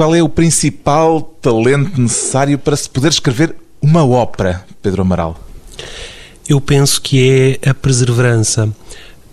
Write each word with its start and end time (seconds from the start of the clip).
Qual 0.00 0.14
é 0.14 0.22
o 0.22 0.30
principal 0.30 1.20
talento 1.20 2.00
necessário 2.00 2.58
para 2.58 2.74
se 2.74 2.88
poder 2.88 3.08
escrever 3.08 3.54
uma 3.82 4.02
ópera, 4.02 4.64
Pedro 4.80 5.02
Amaral? 5.02 5.38
Eu 6.48 6.58
penso 6.58 7.02
que 7.02 7.58
é 7.62 7.68
a 7.68 7.74
perseverança, 7.74 8.74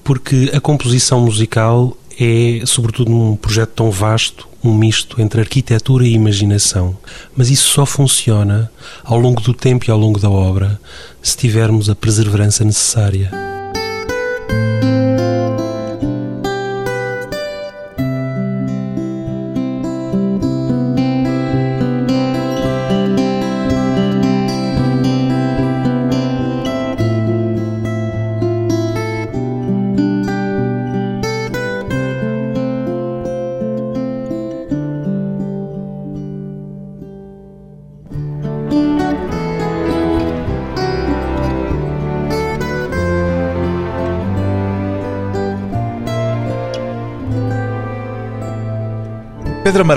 porque 0.04 0.52
a 0.54 0.60
composição 0.60 1.22
musical 1.22 1.96
é, 2.20 2.64
sobretudo 2.66 3.10
num 3.10 3.38
projeto 3.38 3.70
tão 3.76 3.90
vasto, 3.90 4.46
um 4.62 4.76
misto 4.76 5.22
entre 5.22 5.40
arquitetura 5.40 6.06
e 6.06 6.12
imaginação. 6.12 6.98
Mas 7.34 7.50
isso 7.50 7.70
só 7.70 7.86
funciona 7.86 8.70
ao 9.06 9.18
longo 9.18 9.40
do 9.40 9.54
tempo 9.54 9.86
e 9.88 9.90
ao 9.90 9.98
longo 9.98 10.20
da 10.20 10.30
obra 10.30 10.78
se 11.24 11.38
tivermos 11.38 11.90
a 11.90 11.96
perseverança 11.96 12.66
necessária. 12.66 13.57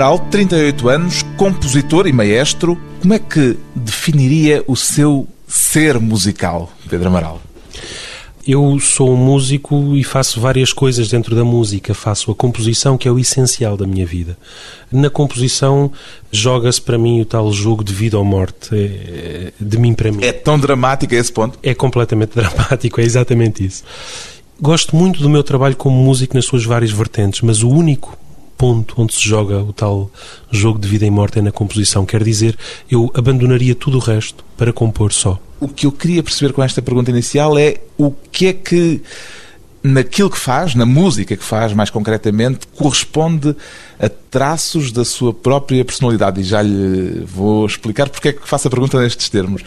Amaral, 0.01 0.17
38 0.17 0.89
anos, 0.89 1.21
compositor 1.37 2.07
e 2.07 2.11
maestro. 2.11 2.75
Como 3.01 3.13
é 3.13 3.19
que 3.19 3.55
definiria 3.75 4.63
o 4.65 4.75
seu 4.75 5.27
ser 5.47 5.99
musical, 5.99 6.71
Pedro 6.89 7.07
Amaral? 7.07 7.39
Eu 8.47 8.79
sou 8.79 9.11
um 9.11 9.15
músico 9.15 9.95
e 9.95 10.03
faço 10.03 10.41
várias 10.41 10.73
coisas 10.73 11.07
dentro 11.07 11.35
da 11.35 11.43
música. 11.43 11.93
Faço 11.93 12.31
a 12.31 12.35
composição, 12.35 12.97
que 12.97 13.07
é 13.07 13.11
o 13.11 13.19
essencial 13.19 13.77
da 13.77 13.85
minha 13.85 14.03
vida. 14.03 14.35
Na 14.91 15.07
composição, 15.07 15.91
joga-se 16.31 16.81
para 16.81 16.97
mim 16.97 17.21
o 17.21 17.25
tal 17.25 17.51
jogo 17.53 17.83
de 17.83 17.93
vida 17.93 18.17
ou 18.17 18.25
morte, 18.25 18.69
é, 18.73 19.53
de 19.59 19.77
mim 19.77 19.93
para 19.93 20.11
mim. 20.11 20.23
É 20.23 20.31
tão 20.31 20.57
dramático 20.57 21.13
a 21.13 21.17
esse 21.19 21.31
ponto? 21.31 21.59
É 21.61 21.75
completamente 21.75 22.33
dramático, 22.33 22.99
é 22.99 23.03
exatamente 23.03 23.63
isso. 23.63 23.83
Gosto 24.59 24.95
muito 24.95 25.21
do 25.21 25.29
meu 25.29 25.43
trabalho 25.43 25.75
como 25.75 25.95
músico 25.95 26.33
nas 26.35 26.45
suas 26.45 26.65
várias 26.65 26.89
vertentes, 26.89 27.41
mas 27.41 27.61
o 27.61 27.69
único 27.69 28.17
ponto 28.61 28.93
onde 29.01 29.15
se 29.15 29.27
joga 29.27 29.57
o 29.57 29.73
tal 29.73 30.11
jogo 30.51 30.77
de 30.77 30.87
vida 30.87 31.03
e 31.03 31.09
morte 31.09 31.39
é 31.39 31.41
na 31.41 31.51
composição. 31.51 32.05
Quer 32.05 32.23
dizer, 32.23 32.55
eu 32.91 33.11
abandonaria 33.15 33.73
tudo 33.73 33.97
o 33.97 33.99
resto 33.99 34.45
para 34.55 34.71
compor 34.71 35.11
só. 35.11 35.39
O 35.59 35.67
que 35.67 35.87
eu 35.87 35.91
queria 35.91 36.21
perceber 36.21 36.53
com 36.53 36.61
esta 36.61 36.79
pergunta 36.79 37.09
inicial 37.09 37.57
é 37.57 37.77
o 37.97 38.11
que 38.11 38.45
é 38.45 38.53
que 38.53 39.01
naquilo 39.81 40.29
que 40.29 40.37
faz, 40.37 40.75
na 40.75 40.85
música 40.85 41.35
que 41.35 41.43
faz 41.43 41.73
mais 41.73 41.89
concretamente, 41.89 42.67
corresponde 42.75 43.55
a 44.01 44.09
traços 44.31 44.91
da 44.91 45.05
sua 45.05 45.31
própria 45.33 45.85
personalidade. 45.85 46.41
E 46.41 46.43
já 46.43 46.61
lhe 46.61 47.23
vou 47.25 47.65
explicar 47.65 48.09
porque 48.09 48.29
é 48.29 48.33
que 48.33 48.47
faço 48.47 48.67
a 48.67 48.71
pergunta 48.71 48.99
nestes 48.99 49.29
termos. 49.29 49.61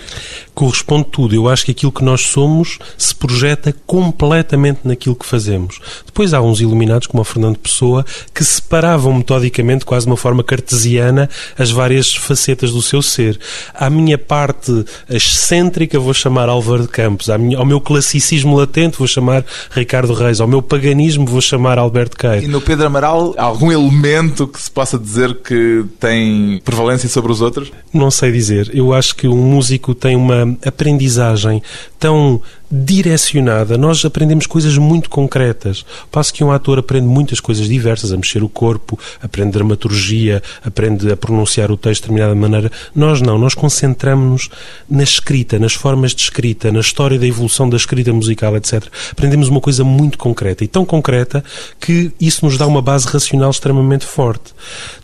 Corresponde 0.54 1.06
tudo. 1.12 1.34
Eu 1.34 1.48
acho 1.48 1.64
que 1.64 1.70
aquilo 1.70 1.92
que 1.92 2.02
nós 2.02 2.22
somos 2.22 2.78
se 2.98 3.14
projeta 3.14 3.74
completamente 3.86 4.80
naquilo 4.82 5.14
que 5.14 5.26
fazemos. 5.26 5.78
Depois 6.04 6.34
há 6.34 6.40
uns 6.40 6.60
iluminados, 6.60 7.06
como 7.06 7.20
o 7.20 7.24
Fernando 7.24 7.58
Pessoa, 7.58 8.04
que 8.32 8.42
separavam 8.42 9.12
metodicamente, 9.12 9.84
quase 9.84 10.06
de 10.06 10.10
uma 10.10 10.16
forma 10.16 10.42
cartesiana, 10.42 11.28
as 11.56 11.70
várias 11.70 12.14
facetas 12.14 12.72
do 12.72 12.82
seu 12.82 13.02
ser. 13.02 13.38
À 13.72 13.88
minha 13.88 14.18
parte 14.18 14.84
excêntrica, 15.08 15.98
vou 16.00 16.14
chamar 16.14 16.48
Álvaro 16.48 16.82
de 16.82 16.88
Campos. 16.88 17.28
ao 17.28 17.66
meu 17.66 17.80
classicismo 17.80 18.56
latente, 18.56 18.98
vou 18.98 19.06
chamar 19.06 19.44
Ricardo 19.70 20.14
Reis. 20.14 20.40
Ao 20.40 20.48
meu 20.48 20.62
paganismo, 20.62 21.26
vou 21.26 21.40
chamar 21.40 21.78
Alberto 21.78 22.16
Queiro. 22.16 22.44
E 22.44 22.48
no 22.48 22.60
Pedro 22.60 22.86
Amaral, 22.86 23.34
algum 23.36 23.70
elemento 23.70 24.23
que 24.30 24.60
se 24.60 24.70
possa 24.70 24.98
dizer 24.98 25.34
que 25.42 25.84
tem 25.98 26.60
prevalência 26.64 27.08
sobre 27.08 27.32
os 27.32 27.40
outros? 27.40 27.72
Não 27.92 28.10
sei 28.10 28.32
dizer. 28.32 28.70
Eu 28.74 28.92
acho 28.92 29.14
que 29.14 29.28
um 29.28 29.36
músico 29.36 29.94
tem 29.94 30.16
uma 30.16 30.56
aprendizagem 30.64 31.62
tão 31.98 32.40
direcionada. 32.74 33.78
Nós 33.78 34.04
aprendemos 34.04 34.46
coisas 34.46 34.76
muito 34.76 35.08
concretas. 35.08 35.86
Passo 36.10 36.34
que 36.34 36.42
um 36.42 36.50
ator 36.50 36.80
aprende 36.80 37.06
muitas 37.06 37.38
coisas 37.38 37.68
diversas, 37.68 38.12
a 38.12 38.16
mexer 38.16 38.42
o 38.42 38.48
corpo, 38.48 38.98
aprende 39.22 39.52
dramaturgia, 39.52 40.42
aprende 40.64 41.10
a 41.12 41.16
pronunciar 41.16 41.70
o 41.70 41.76
texto 41.76 42.02
de 42.02 42.08
determinada 42.08 42.34
maneira. 42.34 42.72
Nós 42.94 43.22
não, 43.22 43.38
nós 43.38 43.54
concentramos-nos 43.54 44.50
na 44.90 45.04
escrita, 45.04 45.58
nas 45.58 45.74
formas 45.74 46.14
de 46.14 46.22
escrita, 46.22 46.72
na 46.72 46.80
história 46.80 47.18
da 47.18 47.26
evolução 47.26 47.68
da 47.68 47.76
escrita 47.76 48.12
musical, 48.12 48.56
etc. 48.56 48.84
Aprendemos 49.12 49.48
uma 49.48 49.60
coisa 49.60 49.84
muito 49.84 50.18
concreta 50.18 50.64
e 50.64 50.68
tão 50.68 50.84
concreta 50.84 51.44
que 51.78 52.10
isso 52.20 52.44
nos 52.44 52.58
dá 52.58 52.66
uma 52.66 52.82
base 52.82 53.06
racional 53.06 53.50
extremamente 53.50 54.04
forte. 54.04 54.52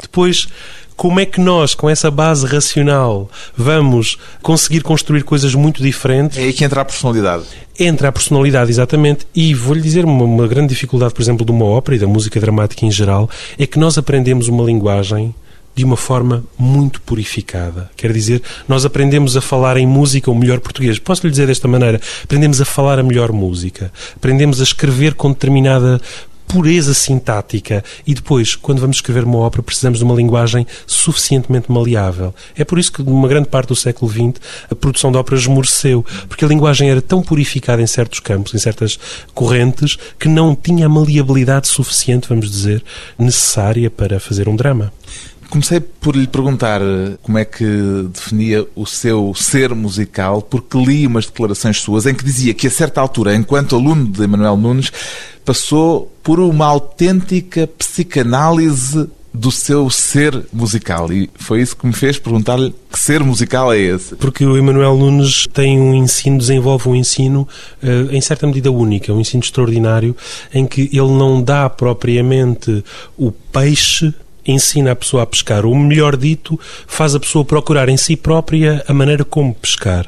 Depois, 0.01 0.49
como 1.01 1.19
é 1.19 1.25
que 1.25 1.41
nós, 1.41 1.75
com 1.75 1.89
essa 1.89 2.11
base 2.11 2.45
racional, 2.45 3.31
vamos 3.57 4.19
conseguir 4.43 4.83
construir 4.83 5.23
coisas 5.23 5.55
muito 5.55 5.83
diferentes? 5.83 6.37
É 6.37 6.43
aí 6.43 6.53
que 6.53 6.63
entra 6.63 6.83
a 6.83 6.85
personalidade. 6.85 7.45
Entra 7.79 8.09
a 8.09 8.13
personalidade, 8.13 8.71
exatamente. 8.71 9.27
E 9.35 9.55
vou-lhe 9.55 9.81
dizer 9.81 10.05
uma, 10.05 10.25
uma 10.25 10.47
grande 10.47 10.69
dificuldade, 10.75 11.15
por 11.15 11.23
exemplo, 11.23 11.47
de 11.47 11.53
uma 11.53 11.65
ópera 11.65 11.97
e 11.97 11.99
da 11.99 12.07
música 12.07 12.39
dramática 12.39 12.85
em 12.85 12.91
geral, 12.91 13.31
é 13.59 13.67
que 13.67 13.79
nós 13.79 13.97
aprendemos 13.97 14.47
uma 14.49 14.63
linguagem 14.63 15.35
de 15.75 15.85
uma 15.87 15.97
forma 15.97 16.45
muito 16.59 17.01
purificada. 17.01 17.91
Quer 17.97 18.13
dizer, 18.13 18.43
nós 18.69 18.85
aprendemos 18.85 19.39
a 19.39 19.41
falar 19.41 19.79
em 19.79 19.87
música 19.87 20.31
o 20.31 20.35
melhor 20.35 20.61
português. 20.61 20.99
Posso 20.99 21.27
lhe 21.27 21.31
dizer 21.31 21.47
desta 21.47 21.67
maneira? 21.67 21.99
Aprendemos 22.23 22.61
a 22.61 22.67
falar 22.67 22.99
a 22.99 23.03
melhor 23.03 23.33
música. 23.33 23.91
Aprendemos 24.15 24.61
a 24.61 24.65
escrever 24.65 25.15
com 25.15 25.31
determinada 25.31 25.99
pureza 26.51 26.93
sintática 26.93 27.85
e 28.05 28.13
depois, 28.13 28.57
quando 28.57 28.81
vamos 28.81 28.97
escrever 28.97 29.23
uma 29.23 29.39
ópera, 29.39 29.63
precisamos 29.63 30.01
de 30.01 30.05
uma 30.05 30.15
linguagem 30.15 30.67
suficientemente 30.87 31.71
maleável. 31.71 32.35
É 32.57 32.65
por 32.65 32.79
isso 32.79 32.93
que, 32.93 33.03
numa 33.03 33.29
grande 33.29 33.49
parte 33.49 33.69
do 33.69 33.77
século 33.77 34.11
XX, 34.11 34.41
a 34.69 34.75
produção 34.75 35.13
de 35.13 35.19
óperas 35.19 35.43
esmoreceu, 35.43 36.05
porque 36.29 36.45
a 36.45 36.49
linguagem 36.49 36.91
era 36.91 37.01
tão 37.01 37.23
purificada 37.23 37.81
em 37.81 37.87
certos 37.87 38.19
campos, 38.19 38.53
em 38.53 38.59
certas 38.59 38.99
correntes, 39.33 39.97
que 40.19 40.29
não 40.29 40.57
tinha 40.57 40.87
a 40.87 40.89
maleabilidade 40.89 41.69
suficiente, 41.69 42.29
vamos 42.29 42.51
dizer, 42.51 42.83
necessária 43.17 43.89
para 43.89 44.19
fazer 44.19 44.49
um 44.49 44.57
drama. 44.57 44.93
Comecei 45.51 45.81
por 45.81 46.15
lhe 46.15 46.29
perguntar 46.29 46.81
eh, 46.81 47.19
como 47.23 47.37
é 47.37 47.45
que 47.45 47.65
definia 48.13 48.65
o 48.77 48.87
seu 48.87 49.35
ser 49.35 49.75
musical, 49.75 50.41
porque 50.41 50.79
li 50.79 51.05
umas 51.07 51.27
declarações 51.27 51.81
suas 51.81 52.07
em 52.07 52.15
que 52.15 52.25
dizia 52.25 52.55
que, 52.55 52.69
a 52.69 52.71
certa 52.71 53.01
altura, 53.01 53.35
enquanto 53.35 53.75
aluno 53.75 54.07
de 54.07 54.23
Emanuel 54.23 54.57
Nunes, 54.57 54.93
passou 55.45 56.11
por 56.23 56.39
uma 56.39 56.67
autêntica 56.67 57.67
psicanálise 57.67 59.09
do 59.33 59.51
seu 59.51 59.89
ser 59.91 60.47
musical. 60.53 61.13
E 61.13 61.31
foi 61.35 61.63
isso 61.63 61.77
que 61.77 61.87
me 61.87 61.93
fez 61.93 62.19
perguntar-lhe 62.19 62.75
que 62.91 62.99
ser 62.99 63.23
musical 63.23 63.73
é 63.73 63.79
esse. 63.79 64.15
Porque 64.17 64.45
o 64.45 64.57
Emanuel 64.57 64.97
Nunes 64.97 65.47
tem 65.53 65.81
um 65.81 65.95
ensino, 65.95 66.39
desenvolve 66.39 66.89
um 66.89 66.97
ensino 66.97 67.47
uh, 67.83 68.15
em 68.15 68.21
certa 68.21 68.47
medida 68.47 68.71
único, 68.71 69.13
um 69.13 69.21
ensino 69.21 69.43
extraordinário, 69.43 70.17
em 70.53 70.67
que 70.67 70.83
ele 70.93 71.13
não 71.13 71.43
dá 71.43 71.69
propriamente 71.69 72.85
o 73.17 73.31
peixe 73.31 74.13
ensina 74.47 74.93
a 74.93 74.97
pessoa 74.97 75.23
a 75.23 75.27
pescar. 75.27 75.67
O 75.67 75.77
melhor 75.77 76.17
dito, 76.17 76.59
faz 76.87 77.15
a 77.15 77.21
pessoa 77.21 77.45
procurar 77.45 77.89
em 77.89 77.97
si 77.97 78.17
própria 78.17 78.85
a 78.87 78.93
maneira 78.93 79.25
como 79.25 79.55
pescar. 79.55 80.07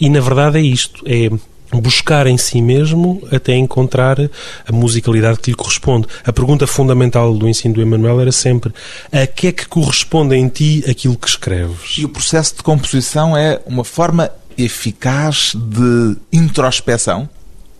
E 0.00 0.08
na 0.08 0.20
verdade 0.20 0.58
é 0.58 0.62
isto: 0.62 1.02
é 1.06 1.30
buscar 1.78 2.26
em 2.26 2.36
si 2.36 2.60
mesmo 2.60 3.22
até 3.30 3.54
encontrar 3.54 4.18
a 4.66 4.72
musicalidade 4.72 5.38
que 5.38 5.50
lhe 5.50 5.56
corresponde. 5.56 6.06
A 6.24 6.32
pergunta 6.32 6.66
fundamental 6.66 7.32
do 7.34 7.48
ensino 7.48 7.74
do 7.74 7.82
Emanuel 7.82 8.20
era 8.20 8.32
sempre 8.32 8.72
a 9.12 9.26
que 9.26 9.48
é 9.48 9.52
que 9.52 9.68
corresponde 9.68 10.34
em 10.34 10.48
ti 10.48 10.84
aquilo 10.88 11.16
que 11.16 11.28
escreves? 11.28 11.98
E 11.98 12.04
o 12.04 12.08
processo 12.08 12.56
de 12.56 12.62
composição 12.62 13.36
é 13.36 13.60
uma 13.66 13.84
forma 13.84 14.30
eficaz 14.56 15.52
de 15.54 16.16
introspeção? 16.32 17.28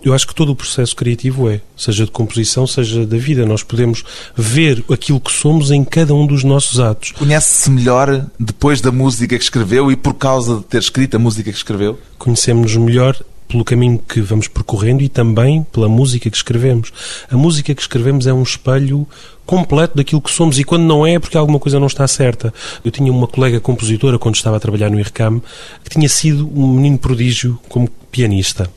Eu 0.02 0.14
acho 0.14 0.26
que 0.26 0.34
todo 0.34 0.50
o 0.50 0.56
processo 0.56 0.96
criativo 0.96 1.50
é, 1.50 1.60
seja 1.76 2.06
de 2.06 2.10
composição, 2.10 2.66
seja 2.66 3.04
da 3.04 3.18
vida. 3.18 3.44
Nós 3.44 3.62
podemos 3.62 4.02
ver 4.34 4.82
aquilo 4.90 5.20
que 5.20 5.30
somos 5.30 5.70
em 5.70 5.84
cada 5.84 6.14
um 6.14 6.26
dos 6.26 6.42
nossos 6.42 6.80
atos. 6.80 7.12
Conhece-se 7.12 7.70
melhor 7.70 8.26
depois 8.38 8.80
da 8.80 8.90
música 8.90 9.36
que 9.36 9.44
escreveu 9.44 9.92
e 9.92 9.96
por 9.96 10.14
causa 10.14 10.56
de 10.56 10.64
ter 10.64 10.78
escrito 10.78 11.16
a 11.16 11.18
música 11.18 11.50
que 11.50 11.56
escreveu? 11.56 11.98
Conhecemos-nos 12.18 12.76
melhor 12.76 13.22
pelo 13.46 13.62
caminho 13.62 13.98
que 13.98 14.22
vamos 14.22 14.48
percorrendo 14.48 15.02
e 15.02 15.08
também 15.08 15.66
pela 15.70 15.88
música 15.88 16.30
que 16.30 16.36
escrevemos. 16.36 16.92
A 17.30 17.36
música 17.36 17.74
que 17.74 17.82
escrevemos 17.82 18.26
é 18.26 18.32
um 18.32 18.42
espelho 18.42 19.06
completo 19.44 19.96
daquilo 19.96 20.22
que 20.22 20.30
somos 20.30 20.58
e 20.58 20.64
quando 20.64 20.84
não 20.84 21.06
é 21.06 21.14
é 21.14 21.18
porque 21.18 21.36
alguma 21.36 21.58
coisa 21.58 21.78
não 21.78 21.88
está 21.88 22.06
certa. 22.08 22.54
Eu 22.82 22.90
tinha 22.90 23.12
uma 23.12 23.26
colega 23.26 23.60
compositora 23.60 24.18
quando 24.18 24.36
estava 24.36 24.56
a 24.56 24.60
trabalhar 24.60 24.88
no 24.88 24.98
IRCAM 24.98 25.42
que 25.84 25.90
tinha 25.90 26.08
sido 26.08 26.50
um 26.54 26.72
menino 26.72 26.96
prodígio 26.96 27.58
como 27.68 27.90
pianista 28.10 28.70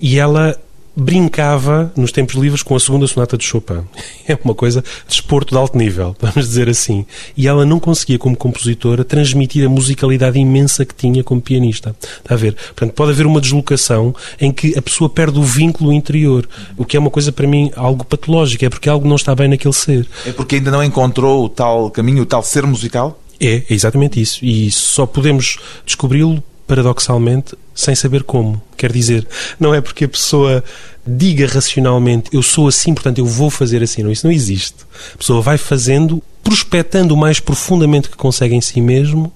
e 0.00 0.18
ela 0.18 0.58
brincava 0.96 1.92
nos 1.94 2.10
tempos 2.10 2.34
livres 2.36 2.62
com 2.62 2.74
a 2.74 2.80
segunda 2.80 3.06
sonata 3.06 3.36
de 3.36 3.44
Chopin. 3.44 3.82
É 4.28 4.36
uma 4.42 4.56
coisa 4.56 4.82
de 4.82 4.88
desporto 5.14 5.54
de 5.54 5.56
alto 5.56 5.78
nível, 5.78 6.16
vamos 6.20 6.48
dizer 6.48 6.68
assim. 6.68 7.06
E 7.36 7.46
ela 7.46 7.64
não 7.64 7.78
conseguia, 7.78 8.18
como 8.18 8.36
compositora, 8.36 9.04
transmitir 9.04 9.64
a 9.64 9.68
musicalidade 9.68 10.36
imensa 10.36 10.84
que 10.84 10.92
tinha 10.92 11.22
como 11.22 11.40
pianista. 11.40 11.94
Está 12.00 12.34
a 12.34 12.36
ver? 12.36 12.54
Portanto, 12.54 12.92
pode 12.92 13.12
haver 13.12 13.24
uma 13.24 13.40
deslocação 13.40 14.12
em 14.40 14.50
que 14.50 14.76
a 14.76 14.82
pessoa 14.82 15.08
perde 15.08 15.38
o 15.38 15.44
vínculo 15.44 15.92
interior, 15.92 16.48
o 16.76 16.84
que 16.84 16.96
é 16.96 17.00
uma 17.00 17.10
coisa 17.10 17.30
para 17.30 17.46
mim 17.46 17.70
algo 17.76 18.04
patológico, 18.04 18.64
é 18.64 18.68
porque 18.68 18.88
algo 18.88 19.06
não 19.06 19.14
está 19.14 19.32
bem 19.32 19.46
naquele 19.46 19.74
ser. 19.74 20.08
É 20.26 20.32
porque 20.32 20.56
ainda 20.56 20.72
não 20.72 20.82
encontrou 20.82 21.44
o 21.44 21.48
tal 21.48 21.88
caminho, 21.88 22.24
o 22.24 22.26
tal 22.26 22.42
ser 22.42 22.66
musical? 22.66 23.22
É, 23.40 23.58
é 23.58 23.64
exatamente 23.70 24.20
isso. 24.20 24.44
E 24.44 24.72
só 24.72 25.06
podemos 25.06 25.56
descobri-lo 25.84 26.42
paradoxalmente, 26.66 27.56
sem 27.74 27.94
saber 27.94 28.22
como. 28.22 28.60
Quer 28.76 28.92
dizer, 28.92 29.26
não 29.58 29.74
é 29.74 29.80
porque 29.80 30.04
a 30.04 30.08
pessoa 30.08 30.62
diga 31.06 31.46
racionalmente 31.46 32.30
eu 32.32 32.42
sou 32.42 32.66
assim, 32.66 32.92
portanto 32.92 33.18
eu 33.18 33.26
vou 33.26 33.50
fazer 33.50 33.82
assim. 33.82 34.02
Não, 34.02 34.10
isso 34.10 34.26
não 34.26 34.32
existe. 34.32 34.84
A 35.14 35.18
pessoa 35.18 35.40
vai 35.40 35.56
fazendo, 35.56 36.22
prospectando 36.42 37.14
o 37.14 37.16
mais 37.16 37.38
profundamente 37.38 38.10
que 38.10 38.16
consegue 38.16 38.54
em 38.54 38.60
si 38.60 38.80
mesmo 38.80 39.32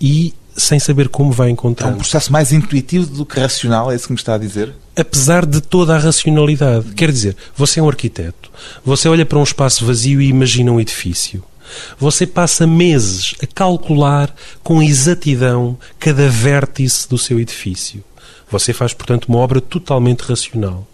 e 0.00 0.32
sem 0.56 0.78
saber 0.78 1.08
como 1.08 1.32
vai 1.32 1.50
encontrar. 1.50 1.88
É 1.88 1.92
um 1.92 1.96
processo 1.96 2.32
mais 2.32 2.52
intuitivo 2.52 3.06
do 3.06 3.24
que 3.24 3.40
racional, 3.40 3.90
é 3.90 3.96
isso 3.96 4.06
que 4.06 4.12
me 4.12 4.18
está 4.18 4.34
a 4.34 4.38
dizer? 4.38 4.74
Apesar 4.94 5.46
de 5.46 5.60
toda 5.60 5.94
a 5.94 5.98
racionalidade. 5.98 6.92
Quer 6.94 7.10
dizer, 7.10 7.36
você 7.56 7.80
é 7.80 7.82
um 7.82 7.88
arquiteto, 7.88 8.50
você 8.84 9.08
olha 9.08 9.24
para 9.24 9.38
um 9.38 9.42
espaço 9.42 9.86
vazio 9.86 10.20
e 10.20 10.28
imagina 10.28 10.70
um 10.70 10.80
edifício. 10.80 11.42
Você 11.98 12.26
passa 12.26 12.66
meses 12.66 13.34
a 13.42 13.46
calcular 13.46 14.34
com 14.62 14.82
exatidão 14.82 15.78
cada 15.98 16.28
vértice 16.28 17.08
do 17.08 17.18
seu 17.18 17.40
edifício. 17.40 18.02
Você 18.50 18.72
faz, 18.72 18.92
portanto, 18.92 19.26
uma 19.26 19.38
obra 19.38 19.60
totalmente 19.60 20.20
racional. 20.20 20.86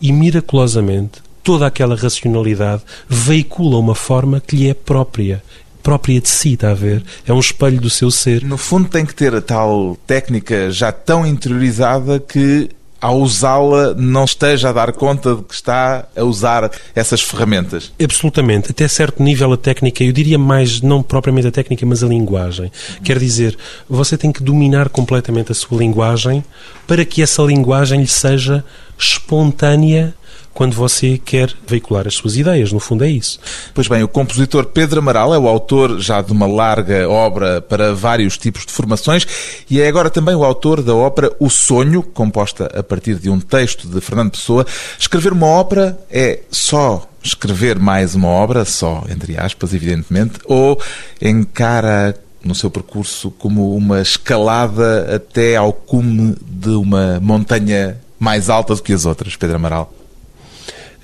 E, 0.00 0.10
miraculosamente, 0.12 1.22
toda 1.42 1.66
aquela 1.66 1.94
racionalidade 1.94 2.82
veicula 3.08 3.78
uma 3.78 3.94
forma 3.94 4.40
que 4.40 4.56
lhe 4.56 4.68
é 4.68 4.74
própria 4.74 5.42
própria 5.84 6.18
de 6.18 6.30
si, 6.30 6.54
está 6.54 6.70
a 6.70 6.74
ver? 6.74 7.04
É 7.26 7.32
um 7.32 7.38
espelho 7.38 7.78
do 7.78 7.90
seu 7.90 8.10
ser. 8.10 8.42
No 8.42 8.56
fundo, 8.56 8.88
tem 8.88 9.04
que 9.04 9.14
ter 9.14 9.34
a 9.34 9.42
tal 9.42 9.98
técnica 10.06 10.70
já 10.70 10.90
tão 10.90 11.26
interiorizada 11.26 12.18
que 12.18 12.70
ao 13.04 13.20
usá-la, 13.20 13.92
não 13.92 14.24
esteja 14.24 14.70
a 14.70 14.72
dar 14.72 14.90
conta 14.90 15.34
de 15.34 15.42
que 15.42 15.52
está 15.52 16.06
a 16.16 16.24
usar 16.24 16.70
essas 16.94 17.20
ferramentas. 17.20 17.92
Absolutamente. 18.02 18.70
Até 18.70 18.88
certo 18.88 19.22
nível 19.22 19.52
a 19.52 19.58
técnica, 19.58 20.02
eu 20.02 20.10
diria 20.10 20.38
mais, 20.38 20.80
não 20.80 21.02
propriamente 21.02 21.46
a 21.46 21.50
técnica, 21.50 21.84
mas 21.84 22.02
a 22.02 22.06
linguagem. 22.06 22.72
Quer 23.02 23.18
dizer, 23.18 23.58
você 23.86 24.16
tem 24.16 24.32
que 24.32 24.42
dominar 24.42 24.88
completamente 24.88 25.52
a 25.52 25.54
sua 25.54 25.80
linguagem 25.80 26.42
para 26.86 27.04
que 27.04 27.20
essa 27.20 27.42
linguagem 27.42 28.00
lhe 28.00 28.06
seja 28.06 28.64
espontânea 28.98 30.14
quando 30.54 30.74
você 30.74 31.18
quer 31.18 31.52
veicular 31.66 32.06
as 32.06 32.14
suas 32.14 32.36
ideias. 32.36 32.72
No 32.72 32.78
fundo, 32.78 33.04
é 33.04 33.10
isso. 33.10 33.38
Pois 33.74 33.88
bem, 33.88 34.02
o 34.02 34.08
compositor 34.08 34.66
Pedro 34.66 35.00
Amaral 35.00 35.34
é 35.34 35.38
o 35.38 35.48
autor 35.48 35.98
já 35.98 36.22
de 36.22 36.32
uma 36.32 36.46
larga 36.46 37.08
obra 37.08 37.60
para 37.60 37.92
vários 37.92 38.38
tipos 38.38 38.64
de 38.64 38.72
formações 38.72 39.26
e 39.68 39.80
é 39.80 39.88
agora 39.88 40.08
também 40.08 40.34
o 40.34 40.44
autor 40.44 40.80
da 40.82 40.94
ópera 40.94 41.34
O 41.40 41.50
Sonho, 41.50 42.02
composta 42.02 42.70
a 42.74 42.82
partir 42.82 43.16
de 43.16 43.28
um 43.28 43.40
texto 43.40 43.88
de 43.88 44.00
Fernando 44.00 44.30
Pessoa. 44.30 44.64
Escrever 44.98 45.32
uma 45.32 45.46
ópera 45.46 45.98
é 46.10 46.40
só 46.50 47.06
escrever 47.22 47.78
mais 47.78 48.14
uma 48.14 48.28
obra, 48.28 48.64
só 48.64 49.02
entre 49.08 49.36
aspas, 49.38 49.72
evidentemente, 49.72 50.38
ou 50.44 50.80
encara 51.20 52.14
no 52.44 52.54
seu 52.54 52.70
percurso 52.70 53.30
como 53.30 53.74
uma 53.74 54.02
escalada 54.02 55.16
até 55.16 55.56
ao 55.56 55.72
cume 55.72 56.36
de 56.42 56.70
uma 56.70 57.18
montanha 57.20 57.98
mais 58.18 58.50
alta 58.50 58.74
do 58.74 58.82
que 58.82 58.92
as 58.92 59.06
outras, 59.06 59.36
Pedro 59.36 59.56
Amaral? 59.56 59.93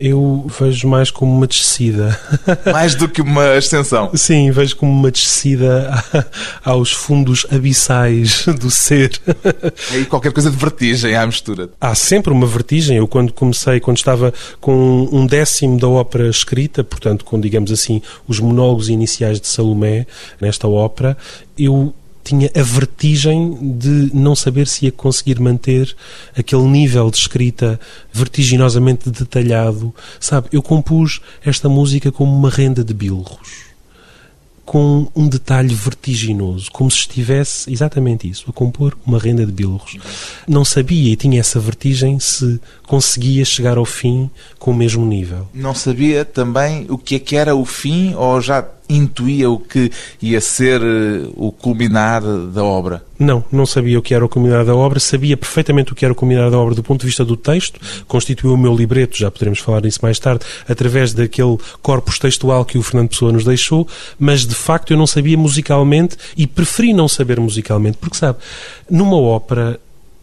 Eu 0.00 0.47
vejo 0.58 0.88
mais 0.88 1.11
como 1.11 1.37
uma 1.37 1.47
descida. 1.47 2.19
Mais 2.73 2.94
do 2.94 3.08
que 3.08 3.20
uma 3.20 3.56
extensão. 3.56 4.11
Sim, 4.14 4.50
vejo 4.50 4.76
como 4.76 4.91
uma 4.91 5.11
descida 5.11 5.91
aos 6.64 6.91
fundos 6.91 7.47
abissais 7.50 8.47
do 8.47 8.70
ser. 8.70 9.20
E 9.93 9.97
aí 9.97 10.06
qualquer 10.06 10.32
coisa 10.32 10.50
de 10.50 10.56
vertigem 10.56 11.14
à 11.14 11.26
mistura. 11.26 11.69
Há 11.81 11.94
sempre 11.94 12.32
uma 12.32 12.47
vertigem. 12.47 12.97
Eu 12.97 13.06
quando 13.06 13.32
comecei, 13.32 13.79
quando 13.79 13.99
estava 13.99 14.32
com 14.61 15.08
um 15.12 15.26
décimo 15.26 15.79
da 15.79 15.88
ópera 15.88 16.29
escrita, 16.29 16.82
portanto 16.82 17.25
com, 17.25 17.38
digamos 17.38 17.70
assim, 17.70 18.00
os 18.26 18.41
monólogos 18.41 18.88
iniciais 18.88 19.41
de 19.41 19.49
Salomé, 19.49 20.06
nesta 20.41 20.67
ópera, 20.67 21.17
eu 21.58 21.94
tinha 22.22 22.50
a 22.55 22.62
vertigem 22.62 23.76
de 23.78 24.11
não 24.14 24.34
saber 24.34 24.67
se 24.67 24.87
ia 24.87 24.93
conseguir 24.93 25.40
manter 25.40 25.94
aquele 26.37 26.64
nível 26.64 27.11
de 27.11 27.19
escrita 27.19 27.81
vertiginosamente 28.12 29.11
detalhado. 29.11 29.94
Sabe, 30.19 30.49
eu 30.52 30.62
compus 30.62 31.20
esta 31.44 31.69
música 31.69 32.12
como 32.12 32.34
uma 32.34 32.50
renda 32.50 32.84
de 32.84 32.94
bilros 32.94 33.70
com 34.70 35.08
um 35.17 35.28
detalhe 35.28 35.75
vertiginoso, 35.75 36.70
como 36.70 36.88
se 36.88 36.99
estivesse 36.99 37.72
exatamente 37.72 38.31
isso, 38.31 38.44
a 38.49 38.52
compor 38.52 38.96
uma 39.05 39.19
renda 39.19 39.44
de 39.44 39.50
bilros. 39.50 39.96
Não 40.46 40.64
sabia 40.64 41.11
e 41.11 41.17
tinha 41.17 41.40
essa 41.40 41.58
vertigem 41.58 42.20
se 42.20 42.61
conseguia 42.87 43.44
chegar 43.44 43.78
ao 43.78 43.84
fim 43.84 44.31
com 44.61 44.70
o 44.70 44.75
mesmo 44.75 45.05
nível. 45.05 45.49
Não 45.52 45.75
sabia 45.75 46.25
também 46.25 46.87
o 46.88 46.96
que 46.96 47.17
é 47.17 47.19
que 47.19 47.34
era 47.34 47.52
o 47.52 47.64
fim 47.64 48.14
ou 48.14 48.40
já 48.40 48.64
intuía 48.91 49.49
o 49.49 49.59
que 49.59 49.91
ia 50.21 50.41
ser 50.41 50.81
eh, 50.83 51.29
o 51.37 51.53
culminar 51.53 52.23
da 52.23 52.63
obra? 52.65 53.05
Não, 53.19 53.45
não 53.53 53.67
sabia 53.67 53.99
o 53.99 54.03
que 54.03 54.15
era 54.15 54.25
o 54.25 54.29
culminar 54.29 54.65
da 54.65 54.75
obra, 54.75 54.99
sabia 54.99 55.37
perfeitamente 55.37 55.93
o 55.93 55.95
que 55.95 56.05
era 56.05 56.13
o 56.13 56.17
culminar 56.17 56.51
da 56.51 56.59
obra 56.59 56.75
do 56.75 56.83
ponto 56.83 57.01
de 57.01 57.07
vista 57.07 57.25
do 57.25 57.37
texto, 57.37 57.79
constituiu 58.07 58.55
o 58.55 58.59
meu 58.59 58.75
libreto, 58.75 59.17
já 59.17 59.31
poderemos 59.31 59.59
falar 59.59 59.83
nisso 59.83 60.01
mais 60.03 60.19
tarde, 60.19 60.45
através 60.69 61.13
daquele 61.13 61.59
corpus 61.83 62.19
textual 62.19 62.65
que 62.65 62.79
o 62.79 62.83
Fernando 62.83 63.11
Pessoa 63.11 63.33
nos 63.33 63.45
deixou, 63.45 63.87
mas 64.19 64.47
de 64.47 64.55
facto 64.55 64.93
eu 64.93 64.97
não 64.97 65.07
sabia 65.07 65.37
musicalmente 65.37 66.17
e 66.37 66.47
preferi 66.47 66.93
não 66.93 67.09
saber 67.09 67.39
musicalmente, 67.39 67.99
porque 67.99 68.17
sabe, 68.17 68.39
numa 68.91 69.17
ópera 69.17 69.79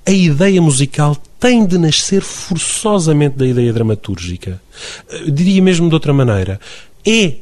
a 0.06 0.12
ideia 0.12 0.62
musical 0.62 1.18
tem 1.38 1.66
de 1.66 1.78
nascer 1.78 2.22
forçosamente 2.22 3.36
da 3.36 3.46
ideia 3.46 3.74
dramatúrgica. 3.74 4.62
Eu 5.12 5.30
diria 5.30 5.62
mesmo 5.62 5.90
de 5.90 5.94
outra 5.94 6.14
maneira, 6.14 6.60
é 7.06 7.36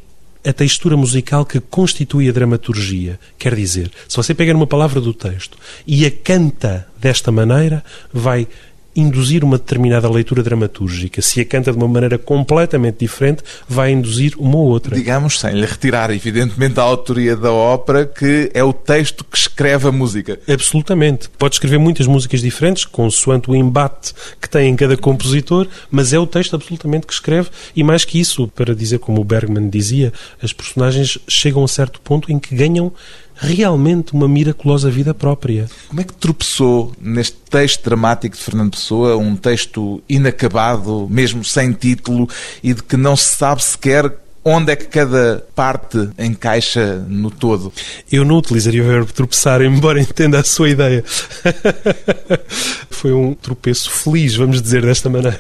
a 0.46 0.54
textura 0.54 0.96
musical 0.96 1.46
que 1.46 1.60
constitui 1.60 2.30
a 2.30 2.32
dramaturgia. 2.32 3.20
Quer 3.38 3.56
dizer, 3.56 3.92
se 4.08 4.16
você 4.16 4.34
pegar 4.34 4.56
uma 4.56 4.68
palavra 4.68 5.02
do 5.02 5.14
texto 5.14 5.58
e 5.88 6.06
a 6.06 6.12
canta 6.12 6.88
desta 7.00 7.32
maneira, 7.32 7.84
vai 8.14 8.48
induzir 8.96 9.44
uma 9.44 9.58
determinada 9.58 10.10
leitura 10.10 10.42
dramatúrgica. 10.42 11.22
Se 11.22 11.42
a 11.42 11.46
canta 11.46 11.72
de 11.72 11.78
uma 11.78 11.88
maneira 11.88 12.18
completamente 12.18 13.00
diferente, 13.00 13.44
vai 13.68 13.92
induzir 13.92 14.34
uma 14.38 14.58
ou 14.58 14.68
outra. 14.68 14.96
Digamos, 14.96 15.40
sem 15.40 15.54
lhe 15.54 15.66
retirar, 15.66 16.12
evidentemente, 16.12 16.80
a 16.80 16.84
autoria 16.84 17.36
da 17.36 17.52
ópera, 17.52 18.06
que 18.06 18.50
é 18.54 18.64
o 18.64 18.72
texto 18.72 19.24
que 19.24 19.38
escreve 19.38 19.88
a 19.88 19.92
música. 19.92 20.40
Absolutamente. 20.48 21.30
Pode 21.38 21.56
escrever 21.56 21.78
muitas 21.78 22.08
músicas 22.08 22.42
diferentes, 22.42 22.86
consoante 22.86 23.50
o 23.50 23.56
embate 23.56 24.14
que 24.42 24.50
tem 24.50 24.70
em 24.70 24.76
cada 24.76 24.96
compositor, 24.96 25.68
mas 25.92 26.14
é 26.14 26.20
o 26.20 26.28
texto 26.28 26.56
absolutamente 26.56 27.08
que 27.08 27.14
escreve, 27.14 27.50
e 27.76 27.84
mais 27.84 28.06
que 28.06 28.20
isso, 28.20 28.48
para 28.48 28.76
dizer 28.76 29.00
como 29.00 29.22
o 29.22 29.26
Bergman 29.26 29.70
dizia, 29.70 30.14
as 30.42 30.54
personagens 30.54 31.18
chegam 31.28 31.64
a 31.64 31.68
certo 31.68 32.00
ponto 32.02 32.32
em 32.32 32.40
que 32.40 32.56
ganham 32.56 32.92
realmente 33.38 34.14
uma 34.14 34.28
miraculosa 34.28 34.90
vida 34.90 35.14
própria. 35.14 35.68
Como 35.88 36.02
é 36.02 36.04
que 36.04 36.14
tropeçou 36.14 36.94
neste 37.00 37.38
texto 37.50 37.84
dramático 37.84 38.36
de 38.36 38.42
Fernando 38.42 38.72
Pessoa, 38.72 39.18
um 39.18 39.36
texto 39.36 40.02
inacabado, 40.08 41.08
mesmo 41.10 41.44
sem 41.44 41.72
título, 41.72 42.28
e 42.64 42.74
de 42.74 42.82
que 42.82 42.98
não 42.98 43.16
se 43.16 43.36
sabe 43.36 43.64
sequer 43.64 44.25
onde 44.48 44.72
é 44.72 44.76
que 44.76 44.86
cada 44.86 45.44
parte 45.56 46.08
encaixa 46.20 47.04
no 47.10 47.32
todo? 47.32 47.74
Eu 48.12 48.24
não 48.24 48.38
utilizaria 48.38 48.84
o 48.84 48.86
verbo 48.86 49.12
tropeçar, 49.12 49.60
embora 49.64 50.00
entenda 50.00 50.40
a 50.40 50.44
sua 50.44 50.70
ideia. 50.70 51.04
Foi 52.92 53.12
um 53.12 53.34
tropeço 53.34 53.90
feliz, 53.90 54.36
vamos 54.36 54.62
dizer 54.62 54.84
desta 54.84 55.10
maneira. 55.10 55.40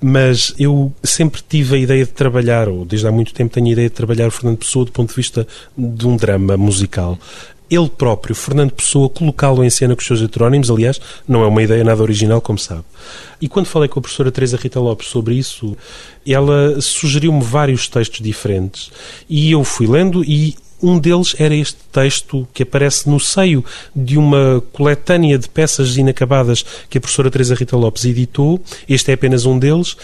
Mas 0.00 0.54
eu 0.58 0.92
sempre 1.02 1.42
tive 1.46 1.74
a 1.74 1.78
ideia 1.78 2.04
de 2.04 2.12
trabalhar, 2.12 2.68
ou 2.68 2.84
desde 2.84 3.08
há 3.08 3.10
muito 3.10 3.34
tempo 3.34 3.52
tenho 3.52 3.66
a 3.66 3.70
ideia 3.70 3.88
de 3.88 3.94
trabalhar 3.94 4.28
o 4.28 4.30
Fernando 4.30 4.58
Pessoa 4.58 4.84
do 4.84 4.92
ponto 4.92 5.10
de 5.10 5.16
vista 5.16 5.46
de 5.76 6.06
um 6.06 6.16
drama 6.16 6.56
musical 6.56 7.18
ele 7.70 7.88
próprio, 7.88 8.34
Fernando 8.34 8.72
Pessoa, 8.72 9.08
colocá-lo 9.08 9.64
em 9.64 9.70
cena 9.70 9.94
com 9.94 10.00
os 10.00 10.06
seus 10.06 10.22
heterónimos, 10.22 10.70
aliás, 10.70 11.00
não 11.26 11.42
é 11.42 11.46
uma 11.46 11.62
ideia 11.62 11.82
nada 11.82 12.02
original, 12.02 12.40
como 12.40 12.58
sabe. 12.58 12.84
E 13.40 13.48
quando 13.48 13.66
falei 13.66 13.88
com 13.88 13.98
a 13.98 14.02
professora 14.02 14.30
Teresa 14.30 14.56
Rita 14.56 14.80
Lopes 14.80 15.08
sobre 15.08 15.34
isso, 15.34 15.76
ela 16.26 16.80
sugeriu-me 16.80 17.42
vários 17.42 17.88
textos 17.88 18.20
diferentes. 18.20 18.90
E 19.28 19.50
eu 19.52 19.64
fui 19.64 19.86
lendo 19.86 20.24
e 20.24 20.56
um 20.82 20.98
deles 20.98 21.34
era 21.38 21.54
este 21.54 21.78
texto 21.90 22.46
que 22.52 22.62
aparece 22.62 23.08
no 23.08 23.18
seio 23.18 23.64
de 23.94 24.18
uma 24.18 24.62
coletânea 24.72 25.38
de 25.38 25.48
peças 25.48 25.96
inacabadas 25.96 26.64
que 26.88 26.98
a 26.98 27.00
professora 27.00 27.30
Teresa 27.30 27.54
Rita 27.54 27.76
Lopes 27.76 28.04
editou. 28.04 28.60
Este 28.88 29.10
é 29.10 29.14
apenas 29.14 29.46
um 29.46 29.58
deles 29.58 29.96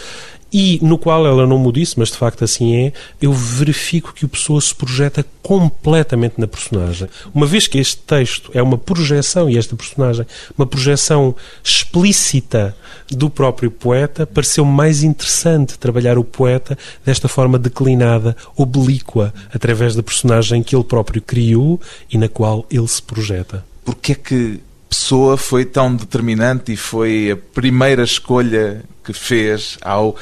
e 0.53 0.77
no 0.83 0.99
qual 0.99 1.25
ela 1.25 1.47
não 1.47 1.57
me 1.57 1.71
disse, 1.71 1.97
mas 1.97 2.09
de 2.09 2.17
facto 2.17 2.43
assim 2.43 2.75
é, 2.75 2.93
eu 3.19 3.33
verifico 3.33 4.13
que 4.13 4.23
o 4.23 4.29
Pessoa 4.29 4.61
se 4.61 4.73
projeta 4.75 5.25
completamente 5.41 6.35
na 6.37 6.47
personagem. 6.47 7.09
Uma 7.33 7.47
vez 7.47 7.67
que 7.67 7.79
este 7.79 7.97
texto 7.97 8.51
é 8.53 8.61
uma 8.61 8.77
projeção, 8.77 9.49
e 9.49 9.57
esta 9.57 9.75
personagem, 9.75 10.25
uma 10.55 10.67
projeção 10.67 11.35
explícita 11.63 12.75
do 13.09 13.29
próprio 13.29 13.71
poeta, 13.71 14.27
pareceu 14.27 14.63
mais 14.63 15.01
interessante 15.03 15.79
trabalhar 15.79 16.17
o 16.17 16.23
poeta 16.23 16.77
desta 17.03 17.27
forma 17.27 17.57
declinada, 17.57 18.37
oblíqua, 18.55 19.33
através 19.51 19.95
da 19.95 20.03
personagem 20.03 20.61
que 20.61 20.75
ele 20.75 20.83
próprio 20.83 21.21
criou 21.21 21.81
e 22.11 22.17
na 22.17 22.29
qual 22.29 22.65
ele 22.69 22.87
se 22.87 23.01
projeta. 23.01 23.65
Porquê 23.83 24.11
é 24.11 24.15
que 24.15 24.59
Pessoa 25.03 25.35
foi 25.35 25.65
tão 25.65 25.93
determinante 25.93 26.71
e 26.71 26.77
foi 26.77 27.31
a 27.31 27.35
primeira 27.35 28.05
escolha 28.05 28.85
que 29.03 29.11
fez 29.11 29.77
ao 29.81 30.15